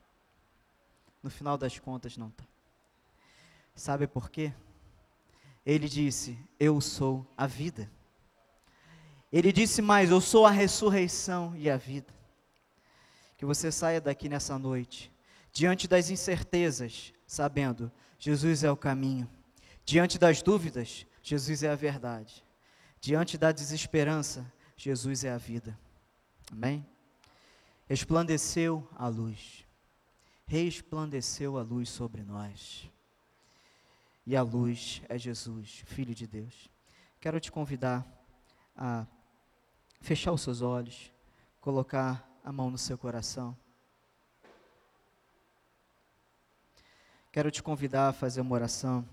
No 1.23 1.29
final 1.29 1.59
das 1.59 1.79
contas, 1.79 2.17
não 2.17 2.29
está. 2.29 2.45
Sabe 3.75 4.07
por 4.07 4.31
quê? 4.31 4.53
Ele 5.65 5.89
disse: 5.89 6.39
Eu 6.59 6.81
sou 6.81 7.27
a 7.37 7.47
vida. 7.47 7.91
Ele 9.31 9.53
disse 9.53 9.83
mais: 9.83 10.11
Eu 10.11 10.21
sou 10.21 10.47
a 10.47 10.51
ressurreição 10.51 11.55
e 11.57 11.69
a 11.69 11.77
vida. 11.77 12.13
Que 13.37 13.45
você 13.45 13.71
saia 13.71 14.01
daqui 14.01 14.29
nessa 14.29 14.59
noite, 14.59 15.13
diante 15.53 15.87
das 15.87 16.09
incertezas, 16.09 17.13
sabendo: 17.27 17.93
Jesus 18.19 18.65
é 18.65 18.71
o 18.71 18.77
caminho. 18.77 19.29
Diante 19.85 20.19
das 20.19 20.43
dúvidas, 20.43 21.07
Jesus 21.23 21.63
é 21.63 21.71
a 21.71 21.77
verdade. 21.77 22.43
Diante 22.99 23.37
da 23.37 23.53
desesperança, 23.53 24.51
Jesus 24.77 25.25
é 25.25 25.33
a 25.33 25.39
vida. 25.39 25.79
Amém? 26.51 26.87
Resplandeceu 27.89 28.89
a 28.97 29.09
luz. 29.09 29.67
Resplandeceu 30.47 31.57
a 31.57 31.63
luz 31.63 31.89
sobre 31.89 32.23
nós. 32.23 32.91
E 34.27 34.37
a 34.37 34.43
luz 34.43 35.03
é 35.09 35.19
Jesus, 35.19 35.83
Filho 35.87 36.15
de 36.15 36.27
Deus. 36.27 36.69
Quero 37.21 37.41
te 37.41 37.51
convidar 37.51 38.07
a 38.77 39.07
fechar 40.01 40.33
os 40.33 40.41
seus 40.41 40.63
olhos, 40.63 41.13
colocar 41.61 42.29
a 42.45 42.53
mão 42.53 42.71
no 42.71 42.79
seu 42.79 42.97
coração. 42.97 43.57
Quero 47.33 47.51
te 47.51 47.63
convidar 47.63 48.09
a 48.09 48.13
fazer 48.13 48.41
uma 48.41 48.55
oração. 48.55 49.07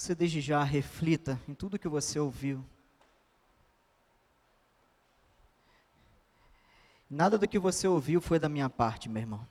Você 0.00 0.14
desde 0.14 0.40
já 0.40 0.64
reflita 0.64 1.38
em 1.46 1.52
tudo 1.52 1.78
que 1.78 1.86
você 1.86 2.18
ouviu. 2.18 2.64
Nada 7.08 7.36
do 7.36 7.46
que 7.46 7.58
você 7.58 7.86
ouviu 7.86 8.18
foi 8.18 8.38
da 8.38 8.48
minha 8.48 8.70
parte, 8.70 9.10
meu 9.10 9.20
irmão. 9.20 9.46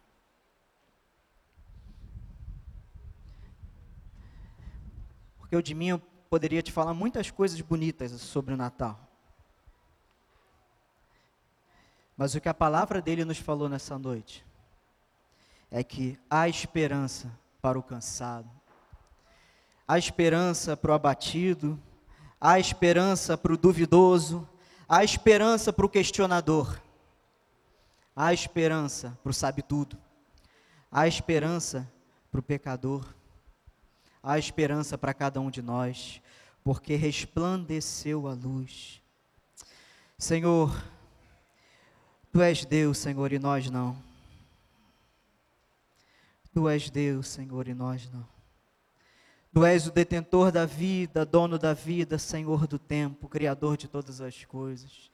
Porque 5.37 5.55
eu 5.55 5.61
de 5.61 5.75
mim 5.75 5.89
eu 5.89 5.99
poderia 6.31 6.63
te 6.63 6.71
falar 6.71 6.95
muitas 6.95 7.29
coisas 7.29 7.61
bonitas 7.61 8.11
sobre 8.13 8.51
o 8.51 8.57
Natal. 8.57 8.99
Mas 12.17 12.33
o 12.33 12.41
que 12.41 12.49
a 12.49 12.55
palavra 12.55 12.99
dele 12.99 13.23
nos 13.23 13.37
falou 13.37 13.69
nessa 13.69 13.99
noite 13.99 14.43
é 15.69 15.83
que 15.83 16.19
há 16.27 16.49
esperança 16.49 17.31
para 17.61 17.77
o 17.77 17.83
cansado, 17.83 18.58
há 19.89 19.97
esperança 19.97 20.77
para 20.77 20.91
o 20.91 20.93
abatido, 20.93 21.81
há 22.39 22.59
esperança 22.59 23.35
para 23.35 23.51
o 23.51 23.57
duvidoso, 23.57 24.47
há 24.87 25.03
esperança 25.03 25.73
para 25.73 25.83
o 25.83 25.89
questionador, 25.89 26.79
há 28.15 28.31
esperança 28.31 29.17
para 29.23 29.31
o 29.31 29.33
sabe-tudo, 29.33 29.97
há 30.91 31.07
esperança 31.07 31.91
para 32.29 32.39
o 32.39 32.43
pecador, 32.43 33.03
há 34.21 34.37
esperança 34.37 34.95
para 34.95 35.11
cada 35.11 35.41
um 35.41 35.49
de 35.49 35.63
nós, 35.63 36.21
porque 36.63 36.93
resplandeceu 36.93 38.27
a 38.27 38.33
luz. 38.35 39.01
Senhor, 40.19 40.71
Tu 42.31 42.43
és 42.43 42.63
Deus, 42.63 42.99
Senhor, 42.99 43.33
e 43.33 43.39
nós 43.39 43.71
não. 43.71 43.97
Tu 46.53 46.69
és 46.69 46.91
Deus, 46.91 47.27
Senhor, 47.27 47.67
e 47.67 47.73
nós 47.73 48.07
não. 48.11 48.38
Tu 49.51 49.65
és 49.65 49.87
o 49.87 49.91
detentor 49.91 50.51
da 50.51 50.65
vida, 50.65 51.25
dono 51.25 51.57
da 51.57 51.73
vida, 51.73 52.19
Senhor 52.19 52.67
do 52.67 52.77
tempo, 52.77 53.27
Criador 53.27 53.77
de 53.77 53.87
todas 53.87 54.21
as 54.21 54.45
coisas. 54.45 55.09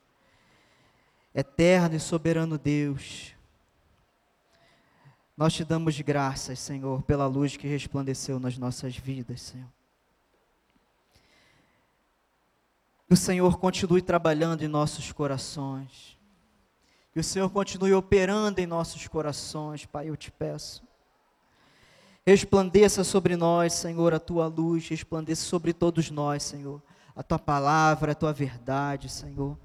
Eterno 1.33 1.95
e 1.95 1.99
soberano 1.99 2.57
Deus, 2.57 3.33
nós 5.37 5.53
te 5.53 5.65
damos 5.65 5.99
graças, 5.99 6.59
Senhor, 6.59 7.01
pela 7.03 7.27
luz 7.27 7.57
que 7.57 7.67
resplandeceu 7.67 8.39
nas 8.39 8.57
nossas 8.57 8.95
vidas, 8.95 9.41
Senhor. 9.41 9.67
Que 13.07 13.13
o 13.13 13.17
Senhor 13.17 13.59
continue 13.59 14.01
trabalhando 14.01 14.63
em 14.63 14.67
nossos 14.67 15.11
corações. 15.11 16.17
Que 17.13 17.19
o 17.19 17.23
Senhor 17.23 17.49
continue 17.49 17.93
operando 17.93 18.59
em 18.59 18.65
nossos 18.65 19.07
corações, 19.07 19.85
Pai, 19.85 20.09
eu 20.09 20.17
te 20.17 20.31
peço. 20.31 20.83
Resplandeça 22.27 23.03
sobre 23.03 23.35
nós, 23.35 23.73
Senhor, 23.73 24.11
a 24.11 24.19
tua 24.19 24.47
luz, 24.47 24.89
resplandeça 24.89 25.45
sobre 25.45 25.71
todos 25.71 26.09
nós, 26.09 26.41
Senhor, 26.41 26.81
a 27.15 27.21
tua 27.21 27.37
palavra, 27.37 28.13
a 28.13 28.15
tua 28.15 28.33
verdade, 28.33 29.09
Senhor. 29.09 29.55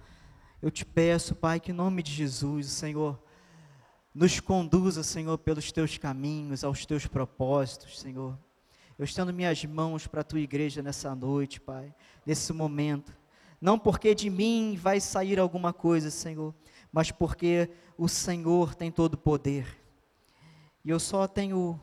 Eu 0.61 0.71
te 0.71 0.85
peço, 0.85 1.35
Pai, 1.35 1.59
que 1.59 1.71
em 1.71 1.75
nome 1.75 2.03
de 2.03 2.13
Jesus, 2.13 2.67
Senhor, 2.67 3.19
nos 4.15 4.41
conduza, 4.41 5.03
Senhor, 5.03 5.39
pelos 5.39 5.73
teus 5.73 5.97
caminhos, 5.97 6.63
aos 6.63 6.85
teus 6.85 7.07
propósitos, 7.07 7.99
Senhor. 7.99 8.39
Eu 8.99 9.07
estendo 9.07 9.33
minhas 9.33 9.65
mãos 9.65 10.07
para 10.07 10.21
a 10.21 10.25
tua 10.25 10.41
igreja 10.41 10.83
nessa 10.83 11.15
noite, 11.15 11.59
Pai, 11.59 11.95
nesse 12.27 12.53
momento. 12.53 13.17
Não 13.59 13.79
porque 13.79 14.15
de 14.15 14.29
mim 14.29 14.77
vai 14.79 15.01
sair 15.01 15.41
alguma 15.41 15.73
coisa, 15.73 16.11
Senhor, 16.11 16.55
mas 16.93 17.11
porque 17.11 17.71
o 17.97 18.07
Senhor 18.07 18.75
tem 18.75 18.91
todo 18.91 19.15
o 19.15 19.19
poder. 19.19 19.83
E 20.85 20.91
eu 20.91 21.01
só 21.01 21.27
tenho 21.27 21.81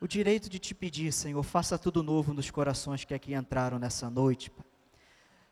o 0.00 0.08
direito 0.08 0.48
de 0.48 0.58
te 0.58 0.74
pedir, 0.74 1.12
Senhor, 1.12 1.42
faça 1.42 1.78
tudo 1.78 2.02
novo 2.02 2.32
nos 2.32 2.50
corações 2.50 3.04
que 3.04 3.12
aqui 3.12 3.34
entraram 3.34 3.78
nessa 3.78 4.08
noite. 4.08 4.50
Pai. 4.50 4.64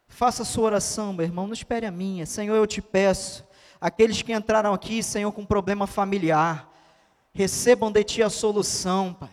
Faça 0.09 0.43
a 0.43 0.47
sua 0.47 0.65
oração, 0.65 1.13
meu 1.13 1.27
irmão, 1.27 1.47
não 1.47 1.53
espere 1.53 1.85
a 1.85 1.91
minha. 1.91 2.25
Senhor, 2.25 2.57
eu 2.57 2.67
te 2.67 2.81
peço, 2.81 3.47
aqueles 3.79 4.23
que 4.23 4.33
entraram 4.33 4.73
aqui, 4.73 5.03
Senhor, 5.03 5.31
com 5.33 5.45
problema 5.45 5.87
familiar, 5.87 6.73
recebam 7.31 7.93
de 7.93 8.03
ti 8.03 8.23
a 8.23 8.31
solução, 8.31 9.13
Pai. 9.13 9.29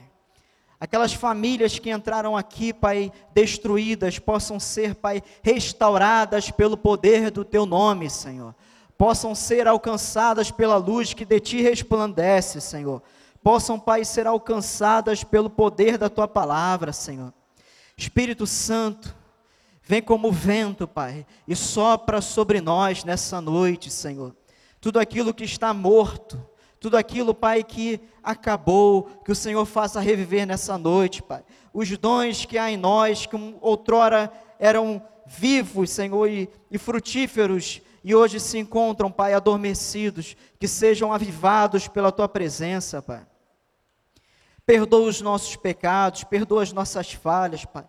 Aquelas 0.78 1.13
famílias 1.13 1.80
que 1.80 1.89
entraram 1.89 2.36
aqui, 2.36 2.74
Pai, 2.74 3.09
destruídas, 3.34 4.20
possam 4.20 4.59
ser, 4.59 4.95
Pai, 4.95 5.24
restauradas 5.41 6.51
pelo 6.51 6.76
poder 6.76 7.32
do 7.32 7.45
Teu 7.45 7.66
nome, 7.66 8.09
Senhor. 8.09 8.53
Possam 8.97 9.34
ser 9.34 9.66
alcançadas 9.66 10.51
pela 10.51 10.76
luz 10.76 11.13
que 11.13 11.24
de 11.24 11.39
Ti 11.39 11.61
resplandece, 11.61 12.59
Senhor 12.59 13.01
possam, 13.45 13.79
Pai, 13.79 14.03
ser 14.03 14.25
alcançadas 14.25 15.23
pelo 15.23 15.49
poder 15.49 15.97
da 15.97 16.09
tua 16.09 16.27
palavra, 16.27 16.91
Senhor. 16.91 17.31
Espírito 17.95 18.47
Santo, 18.47 19.15
Vem 19.87 20.01
como 20.01 20.31
vento, 20.31 20.87
Pai, 20.87 21.27
e 21.47 21.55
sopra 21.55 22.19
sobre 22.19 22.59
nós 22.59 23.03
nessa 23.03 23.39
noite, 23.39 23.91
Senhor. 23.91 24.35
Tudo 24.81 24.99
aquilo 24.99 25.31
que 25.31 25.43
está 25.43 25.75
morto, 25.75 26.43
tudo 26.79 26.97
aquilo, 26.97 27.35
Pai, 27.35 27.63
que 27.63 28.01
acabou, 28.23 29.03
que 29.23 29.31
o 29.31 29.35
Senhor 29.35 29.63
faça 29.63 29.99
reviver 29.99 30.47
nessa 30.47 30.75
noite, 30.75 31.21
Pai. 31.21 31.43
Os 31.71 31.95
dons 31.99 32.45
que 32.45 32.57
há 32.57 32.71
em 32.71 32.77
nós, 32.77 33.27
que 33.27 33.35
outrora 33.61 34.31
eram 34.57 34.99
vivos, 35.27 35.91
Senhor, 35.91 36.27
e, 36.27 36.49
e 36.71 36.79
frutíferos, 36.79 37.79
e 38.03 38.15
hoje 38.15 38.39
se 38.39 38.57
encontram, 38.57 39.11
Pai, 39.11 39.35
adormecidos, 39.35 40.35
que 40.59 40.67
sejam 40.67 41.13
avivados 41.13 41.87
pela 41.87 42.11
Tua 42.11 42.27
presença, 42.27 43.03
Pai. 43.03 43.23
Perdoa 44.66 45.07
os 45.07 45.22
nossos 45.22 45.55
pecados, 45.55 46.24
perdoa 46.24 46.63
as 46.63 46.74
nossas 46.74 47.13
falhas, 47.13 47.66
Pai. 47.66 47.86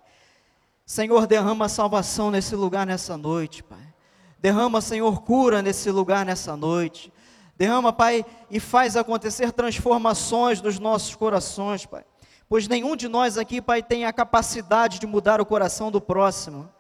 Senhor, 0.85 1.27
derrama 1.27 1.69
salvação 1.69 2.31
nesse 2.31 2.55
lugar 2.55 2.87
nessa 2.87 3.17
noite, 3.17 3.63
Pai. 3.63 3.95
Derrama, 4.39 4.81
Senhor, 4.81 5.23
cura 5.23 5.63
nesse 5.63 5.91
lugar 5.91 6.25
nessa 6.25 6.57
noite. 6.57 7.13
Derrama, 7.57 7.93
Pai, 7.93 8.25
e 8.51 8.61
faz 8.61 8.97
acontecer 8.97 9.51
transformações 9.53 10.61
nos 10.61 10.79
nossos 10.79 11.17
corações, 11.17 11.87
Pai. 11.87 12.05
Pois 12.49 12.69
nenhum 12.69 12.95
de 12.95 13.09
nós 13.09 13.39
aqui, 13.39 13.61
Pai, 13.61 13.83
tem 13.83 14.05
a 14.05 14.13
capacidade 14.13 14.99
de 15.01 15.07
mudar 15.07 15.41
o 15.41 15.47
coração 15.47 15.91
do 15.91 16.01
próximo. 16.01 16.71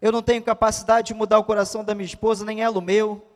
Eu 0.00 0.12
não 0.12 0.22
tenho 0.22 0.42
capacidade 0.42 1.08
de 1.08 1.14
mudar 1.14 1.38
o 1.38 1.44
coração 1.44 1.82
da 1.82 1.94
minha 1.94 2.06
esposa, 2.06 2.44
nem 2.44 2.62
ela 2.62 2.78
o 2.78 2.82
meu. 2.82 3.26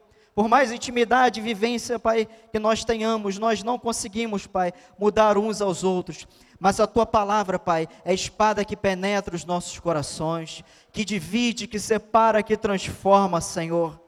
Por 0.41 0.49
mais 0.49 0.73
intimidade 0.73 1.39
e 1.39 1.43
vivência, 1.43 1.99
Pai, 1.99 2.27
que 2.51 2.59
nós 2.59 2.83
tenhamos, 2.83 3.37
nós 3.37 3.63
não 3.63 3.79
conseguimos, 3.79 4.47
Pai, 4.47 4.73
mudar 4.99 5.37
uns 5.37 5.61
aos 5.61 5.85
outros. 5.85 6.27
Mas 6.59 6.81
a 6.81 6.87
tua 6.87 7.05
palavra, 7.05 7.59
Pai, 7.59 7.87
é 8.07 8.13
a 8.13 8.15
espada 8.15 8.65
que 8.65 8.75
penetra 8.75 9.37
os 9.37 9.45
nossos 9.45 9.79
corações, 9.79 10.65
que 10.93 11.05
divide, 11.05 11.67
que 11.67 11.79
separa, 11.79 12.43
que 12.43 12.57
transforma, 12.57 13.39
Senhor. 13.43 14.01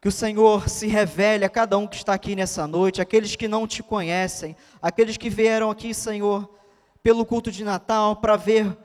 Que 0.00 0.06
o 0.06 0.12
Senhor 0.12 0.68
se 0.68 0.86
revele 0.86 1.44
a 1.44 1.50
cada 1.50 1.76
um 1.76 1.84
que 1.84 1.96
está 1.96 2.14
aqui 2.14 2.36
nessa 2.36 2.64
noite, 2.64 3.02
aqueles 3.02 3.34
que 3.34 3.48
não 3.48 3.66
te 3.66 3.82
conhecem, 3.82 4.54
aqueles 4.80 5.16
que 5.16 5.28
vieram 5.28 5.68
aqui, 5.68 5.92
Senhor, 5.92 6.48
pelo 7.02 7.26
culto 7.26 7.50
de 7.50 7.64
Natal, 7.64 8.14
para 8.14 8.36
ver 8.36 8.78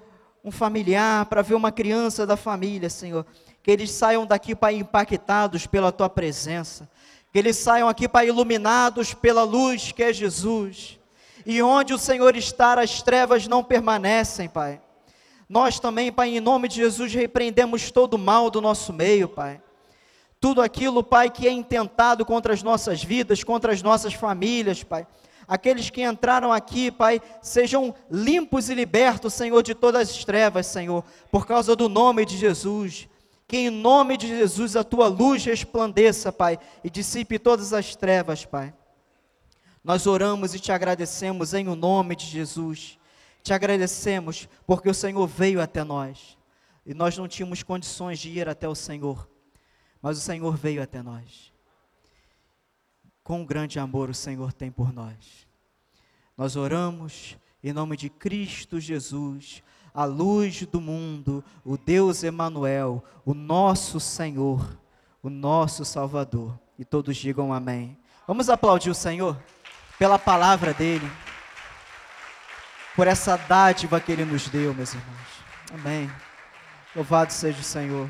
um 0.43 0.49
familiar, 0.49 1.27
para 1.27 1.43
ver 1.43 1.53
uma 1.53 1.71
criança 1.71 2.25
da 2.25 2.35
família, 2.35 2.89
Senhor. 2.89 3.23
Que 3.69 3.73
eles 3.73 3.91
saiam 3.91 4.25
daqui, 4.25 4.55
Pai, 4.55 4.77
impactados 4.77 5.67
pela 5.67 5.91
tua 5.91 6.09
presença. 6.09 6.89
Que 7.31 7.37
eles 7.37 7.55
saiam 7.55 7.87
aqui, 7.87 8.09
Pai, 8.09 8.27
iluminados 8.27 9.13
pela 9.13 9.43
luz 9.43 9.91
que 9.91 10.01
é 10.01 10.11
Jesus. 10.11 10.97
E 11.45 11.61
onde 11.61 11.93
o 11.93 11.99
Senhor 11.99 12.35
está, 12.35 12.81
as 12.81 13.03
trevas 13.03 13.47
não 13.47 13.63
permanecem, 13.63 14.49
Pai. 14.49 14.81
Nós 15.47 15.79
também, 15.79 16.11
Pai, 16.11 16.35
em 16.35 16.39
nome 16.39 16.67
de 16.67 16.77
Jesus, 16.77 17.13
repreendemos 17.13 17.91
todo 17.91 18.15
o 18.15 18.17
mal 18.17 18.49
do 18.49 18.59
nosso 18.59 18.91
meio, 18.91 19.29
Pai. 19.29 19.61
Tudo 20.41 20.63
aquilo, 20.63 21.03
Pai, 21.03 21.29
que 21.29 21.47
é 21.47 21.51
intentado 21.51 22.25
contra 22.25 22.51
as 22.51 22.63
nossas 22.63 23.03
vidas, 23.03 23.43
contra 23.43 23.71
as 23.71 23.83
nossas 23.83 24.15
famílias, 24.15 24.81
Pai. 24.81 25.05
Aqueles 25.47 25.91
que 25.91 26.01
entraram 26.01 26.51
aqui, 26.51 26.89
Pai, 26.89 27.21
sejam 27.39 27.93
limpos 28.09 28.67
e 28.67 28.73
libertos, 28.73 29.35
Senhor, 29.35 29.61
de 29.61 29.75
todas 29.75 30.09
as 30.09 30.25
trevas, 30.25 30.65
Senhor, 30.65 31.03
por 31.31 31.45
causa 31.45 31.75
do 31.75 31.87
nome 31.87 32.25
de 32.25 32.35
Jesus. 32.35 33.07
Que 33.49 33.57
em 33.57 33.69
nome 33.69 34.15
de 34.15 34.27
Jesus 34.27 34.77
a 34.77 34.83
tua 34.85 35.07
luz 35.07 35.43
resplandeça, 35.43 36.31
Pai, 36.31 36.57
e 36.81 36.89
dissipe 36.89 37.37
todas 37.37 37.73
as 37.73 37.93
trevas, 37.93 38.45
Pai. 38.45 38.73
Nós 39.83 40.07
oramos 40.07 40.55
e 40.55 40.59
te 40.59 40.71
agradecemos 40.71 41.53
em 41.53 41.67
o 41.67 41.75
nome 41.75 42.15
de 42.15 42.25
Jesus. 42.25 42.97
Te 43.43 43.51
agradecemos 43.51 44.47
porque 44.65 44.89
o 44.89 44.93
Senhor 44.93 45.27
veio 45.27 45.59
até 45.61 45.83
nós 45.83 46.37
e 46.85 46.93
nós 46.93 47.17
não 47.17 47.27
tínhamos 47.27 47.63
condições 47.63 48.19
de 48.19 48.29
ir 48.29 48.47
até 48.47 48.69
o 48.69 48.75
Senhor 48.75 49.27
mas 50.01 50.17
o 50.17 50.21
Senhor 50.21 50.55
veio 50.55 50.81
até 50.81 51.01
nós. 51.01 51.53
Com 53.23 53.45
grande 53.45 53.79
amor 53.79 54.09
o 54.09 54.15
Senhor 54.15 54.53
tem 54.53 54.71
por 54.71 54.93
nós. 54.93 55.47
Nós 56.37 56.55
oramos 56.55 57.37
em 57.61 57.73
nome 57.73 57.97
de 57.97 58.09
Cristo 58.09 58.79
Jesus, 58.79 59.61
a 59.93 60.05
luz 60.05 60.65
do 60.65 60.79
mundo, 60.79 61.43
o 61.63 61.77
Deus 61.77 62.23
Emanuel, 62.23 63.03
o 63.25 63.33
nosso 63.33 63.99
Senhor, 63.99 64.77
o 65.21 65.29
nosso 65.29 65.83
Salvador. 65.83 66.59
E 66.77 66.85
todos 66.85 67.17
digam 67.17 67.53
amém. 67.53 67.97
Vamos 68.27 68.49
aplaudir 68.49 68.89
o 68.89 68.95
Senhor 68.95 69.37
pela 69.97 70.17
palavra 70.17 70.73
dele, 70.73 71.09
por 72.95 73.07
essa 73.07 73.35
dádiva 73.35 73.99
que 73.99 74.11
ele 74.11 74.23
nos 74.23 74.47
deu, 74.47 74.73
meus 74.73 74.93
irmãos. 74.93 75.27
Amém. 75.73 76.09
Louvado 76.95 77.33
seja 77.33 77.59
o 77.59 77.63
Senhor. 77.63 78.09